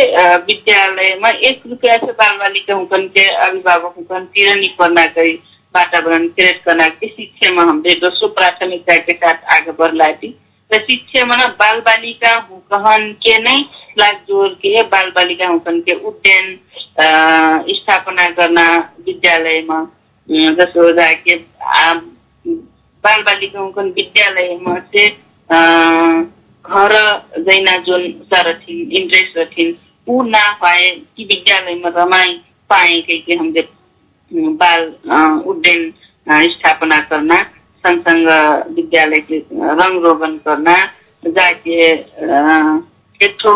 विद्यालयमा 0.46 1.28
एक 1.48 1.62
रुपियाँ 1.66 1.96
से 2.04 2.12
बाल 2.20 2.36
बालिका 2.38 2.74
हुकन 2.74 3.06
के 3.16 3.28
अभिभावक 3.46 3.94
हुकन 3.98 4.24
तिरनी 4.34 4.68
करना 4.80 5.04
गई 5.16 5.34
वातावरण 5.74 6.26
क्रिएट 6.28 6.62
करना 6.64 6.86
की 6.88 7.06
शिक्षा 7.08 7.50
में 7.52 7.62
हमने 7.62 7.94
दोस्रो 8.00 8.28
प्राथमिकता 8.38 8.96
के 9.08 9.16
साथ 9.16 9.44
आगे 9.54 9.72
बढ़ 9.78 10.12
थी 10.22 10.34
शिक्षामा 10.70 11.36
न 11.36 11.46
बाल 11.58 11.80
बालिका 11.86 12.34
हुकहन 12.50 13.12
के 13.22 13.38
नै 13.42 13.58
लाग 13.98 14.14
जोर 14.28 14.48
के 14.62 14.82
बाल 14.92 15.10
बालिका 15.16 15.48
हुकन 15.48 15.80
के 15.88 15.94
उद्यान 16.08 16.56
स्थापना 17.78 18.28
गर्न 18.38 18.58
विद्यालयमा 19.06 19.78
जसो 20.60 20.90
के 21.26 21.36
बाल 23.04 23.22
बालिका 23.22 23.60
हुकन 23.60 23.88
विद्यालयमा 23.98 24.78
चाहिँ 24.94 25.12
घर 26.64 26.92
जैना 27.48 27.76
जुन 27.86 28.10
सरथिन 28.32 28.92
इन्ट्रेस्ट 29.00 29.38
रथिन 29.38 29.76
ऊ 30.06 30.22
ना 30.28 30.50
पाए 30.62 30.90
कि 31.16 31.24
विद्यालयमा 31.24 31.88
रमाई 31.96 32.34
पाए 32.70 33.00
कि 33.08 33.34
हामीले 33.34 33.66
बाल 34.62 34.86
उड्डयन 35.46 35.92
स्थापना 36.52 37.00
करना 37.10 37.36
सँगसँग 37.84 38.28
विद्यालय 38.76 39.20
के 39.22 39.38
रंग 39.74 40.04
रोगन 40.04 40.36
करना 40.46 40.76
जाके 41.22 41.78
एक 43.20 43.36
ठो 43.40 43.52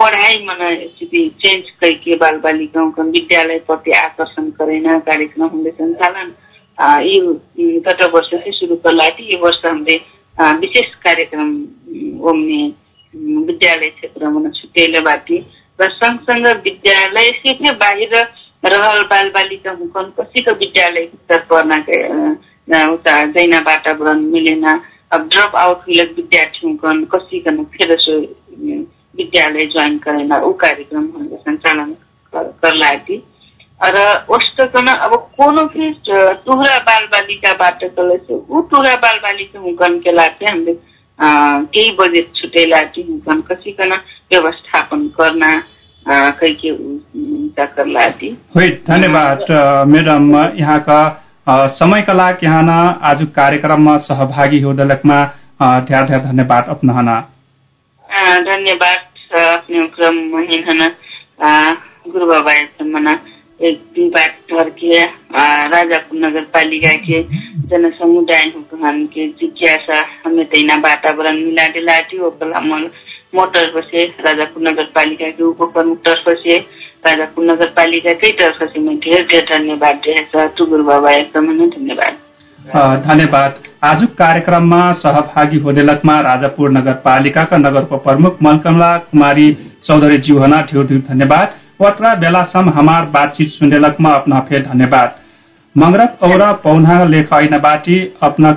पढ़ाई 0.00 0.38
मन 0.44 0.58
स्थिति 0.88 1.28
चेंज 1.40 1.70
करके 1.80 2.16
बाल 2.16 2.36
बालिकाओं 2.40 2.90
का 2.90 3.02
विद्यालय 3.04 3.58
प्रति 3.66 3.90
आकर्षण 3.98 4.50
करेना 4.58 4.98
कार्यक्रम 5.08 5.46
हमले 5.46 5.70
संचालन 5.72 6.32
ये 6.78 7.80
गत 7.80 8.02
वर्ष 8.14 8.30
से 8.34 8.52
शुरू 8.52 8.76
करला 8.84 9.08
थी 9.10 9.24
ये 9.26 9.40
वर्ष 9.40 9.64
हमले 9.64 9.96
विशेष 10.60 10.94
कार्यक्रम 11.04 11.50
ओमने 12.28 12.62
विद्यालय 13.48 13.90
क्षेत्रमा 13.90 14.48
छुट्याइले 14.52 15.00
बाटी 15.00 15.44
र 15.78 15.88
सँगसँग 15.92 16.46
विद्यालय 16.64 17.30
से 17.38 17.72
बाहिर 17.74 18.16
रहल 18.64 19.02
बाल 19.06 19.28
बालिका 19.30 19.70
हुकन 19.78 20.12
कसैको 20.18 20.52
विद्यालय 20.56 21.08
पढ्न 21.30 21.80
उता 22.68 23.22
जैना 23.32 23.58
वातावरण 23.66 24.20
मिलेन 24.32 24.64
अब 24.64 25.28
ड्रप 25.32 25.56
आउट 25.56 25.80
हुलक 25.88 26.12
विद्यार्थी 26.16 26.66
हुकन 26.66 27.04
कसिकन 27.14 27.62
फेर 27.74 27.92
विद्यालय 29.18 29.66
ज्वाइन 29.72 29.98
करेन 30.06 30.32
ऊ 30.32 30.52
कार्यक्रम 30.62 31.06
सञ्चालन 31.44 31.94
करला 32.32 32.90
थी 33.08 33.22
र 33.80 34.02
वस्तकन 34.30 34.86
अब 34.86 35.14
कोनो 35.36 35.62
भी 35.74 35.90
टुहरा 36.08 36.78
बाल 36.88 37.06
बालिकाबाट 37.12 37.84
कले 37.98 38.16
ऊ 38.34 38.60
टुहरा 38.70 38.94
बाल 39.04 39.18
बालिका 39.22 39.88
के 40.04 40.12
लागि 40.12 40.46
हामीले 40.46 40.74
केही 41.18 41.90
बजेट 42.00 42.32
छुटेला 42.36 42.80
थी 42.96 43.02
हुकन 43.10 43.40
कसिकन 43.50 43.92
व्यवस्थापन 44.32 45.06
गर्न 45.20 45.42
कैके 46.40 46.72
करला 47.58 48.06
थी 48.22 48.30
धन्यवाद 48.88 49.44
मैडम 49.88 50.34
यहाँका 50.58 51.00
समयका 51.46 52.12
लागि 52.12 52.46
यहाँ 52.46 52.84
आज 53.04 53.18
कार्यक्रममा 53.36 53.96
सहभागी 54.04 54.60
होदलकमा 54.60 55.16
धेरै 55.88 56.02
धेरै 56.08 56.18
धन्यवाद 56.26 56.68
अपनाहन 56.74 57.08
धन्यवाद 58.46 59.36
अपने 59.40 59.86
क्रम 59.96 60.16
महिन 60.34 60.80
गुरु 62.12 62.26
बाबा 62.26 62.52
मना 62.94 63.12
एक 63.60 63.82
दुई 63.96 64.08
बात 64.14 64.38
के 64.78 65.02
राजापुर 65.74 66.18
नगर 66.20 66.44
पालिका 66.54 66.94
के 67.04 67.22
जन 67.68 67.90
समुदाय 67.98 68.50
हुकहन 68.56 69.04
के 69.14 69.26
जिज्ञासा 69.40 69.98
हमें 70.24 70.44
तैना 70.54 70.74
वातावरण 70.88 71.44
मिला 71.44 72.00
थी 72.10 72.18
ओकला 72.30 72.60
मोटर 73.34 73.80
से 73.90 74.04
राजापुर 74.26 74.68
नगर 74.68 74.84
पालिका 74.96 75.30
के 75.36 75.42
उप 75.42 75.62
प्रमुख 75.74 75.98
तर्फ 76.08 76.28
से 76.42 76.58
राजापुर 77.06 77.44
नगर 77.44 77.68
पालिकाकै 77.76 78.28
तर्फ 78.34 78.62
से 78.64 78.80
मैं 78.80 78.96
ढेर 78.98 79.24
ढेर 79.30 79.42
धन्यवाद 79.48 80.06
टुगुर 80.56 80.82
बाबा 80.84 81.10
एकदमै 81.12 81.66
धन्यवाद। 81.70 82.14
धन्यवाद। 83.02 83.58
आजको 83.84 84.14
कार्यक्रममा 84.16 84.80
सहभागी 84.98 85.58
होदेलकमा 85.60 86.18
राजापुर 86.22 86.70
नगरपालिकाका 86.72 87.56
नगर 87.58 87.84
प्रमुख 87.98 88.38
मलकमला 88.42 88.94
कुमारी 89.08 89.50
चौधरी 89.84 90.16
जीवना 90.26 90.60
ढेर 90.70 90.96
धन्यवाद। 91.08 91.60
वत्रा 91.80 92.14
बेलासम्म 92.16 92.72
हमार 92.72 93.04
बातचीत 93.12 93.48
सुनेलकमा 93.50 94.10
अपना 94.14 94.38
फेर 94.48 94.62
धन्यवाद। 94.64 95.14
मंगरक 95.74 96.24
और 96.24 96.42
पौना 96.62 96.98
लेख 97.06 97.32
ऐन 97.34 97.58
बाटी 97.60 98.00
अपना 98.22 98.50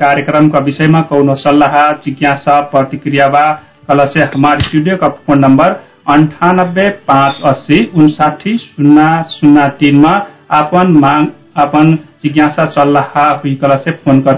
कार्यक्रम 0.00 0.48
का 0.48 0.64
विषय 0.64 0.88
में 0.88 1.02
कौनो 1.04 1.34
सल्लाह 1.38 1.76
जिज्ञासा 2.00 2.60
प्रतिक्रिया 2.72 3.26
वा 3.28 3.46
कल 3.88 4.04
से 4.08 4.22
हमारे 4.34 4.60
स्टूडियो 4.62 4.96
का 4.96 5.08
फोन 5.20 5.38
नंबर 5.40 5.72
अंठानब्बे 6.06 6.88
पाँच 7.08 7.40
अस्सी 7.46 7.80
उनसाठी 7.94 8.56
शून्य 8.58 9.12
शून्य 9.30 9.66
तीनमा 9.80 10.14
अपन 10.54 10.96
मांग 11.00 11.26
अपन 11.56 11.94
जिज्ञासा 12.22 12.64
सल्लाह 12.70 13.18
हुई 13.34 13.54
कल 13.54 13.76
से 13.78 13.94
फोन 13.96 14.20
कर 14.20 14.34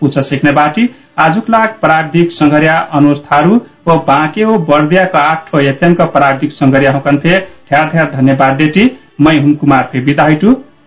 पूछ 0.00 0.18
सकने 0.20 0.52
बाटी। 0.52 0.88
आजुक 1.20 1.50
लाग 1.50 1.68
प्राविधिक 1.80 2.30
संघरिया 2.30 2.76
अनुज 2.94 3.18
थारू 3.24 3.54
व 3.88 3.96
बाँके 4.06 4.44
वो 4.44 4.58
बर्दिया 4.66 5.04
का 5.06 5.20
आठ 5.22 5.50
ठो 5.50 5.60
एफएम 5.60 5.94
का 5.94 6.04
प्राविधिक 6.16 6.52
संघरिया 6.52 6.92
हुकन 6.92 7.18
थे 7.18 7.38
ठ्यार 7.38 8.10
धन्यवाद 8.12 8.54
देती 8.54 8.86
मैं 9.20 9.38
हुम 9.38 9.54
कुमार 9.54 9.88
फे। 9.92 10.00
विदा 10.00 10.28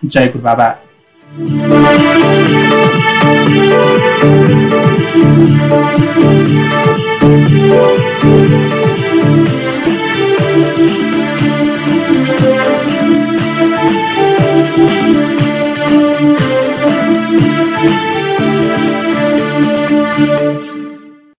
जय 0.06 0.26
गुरु 0.26 0.44
बाबा. 0.44 0.68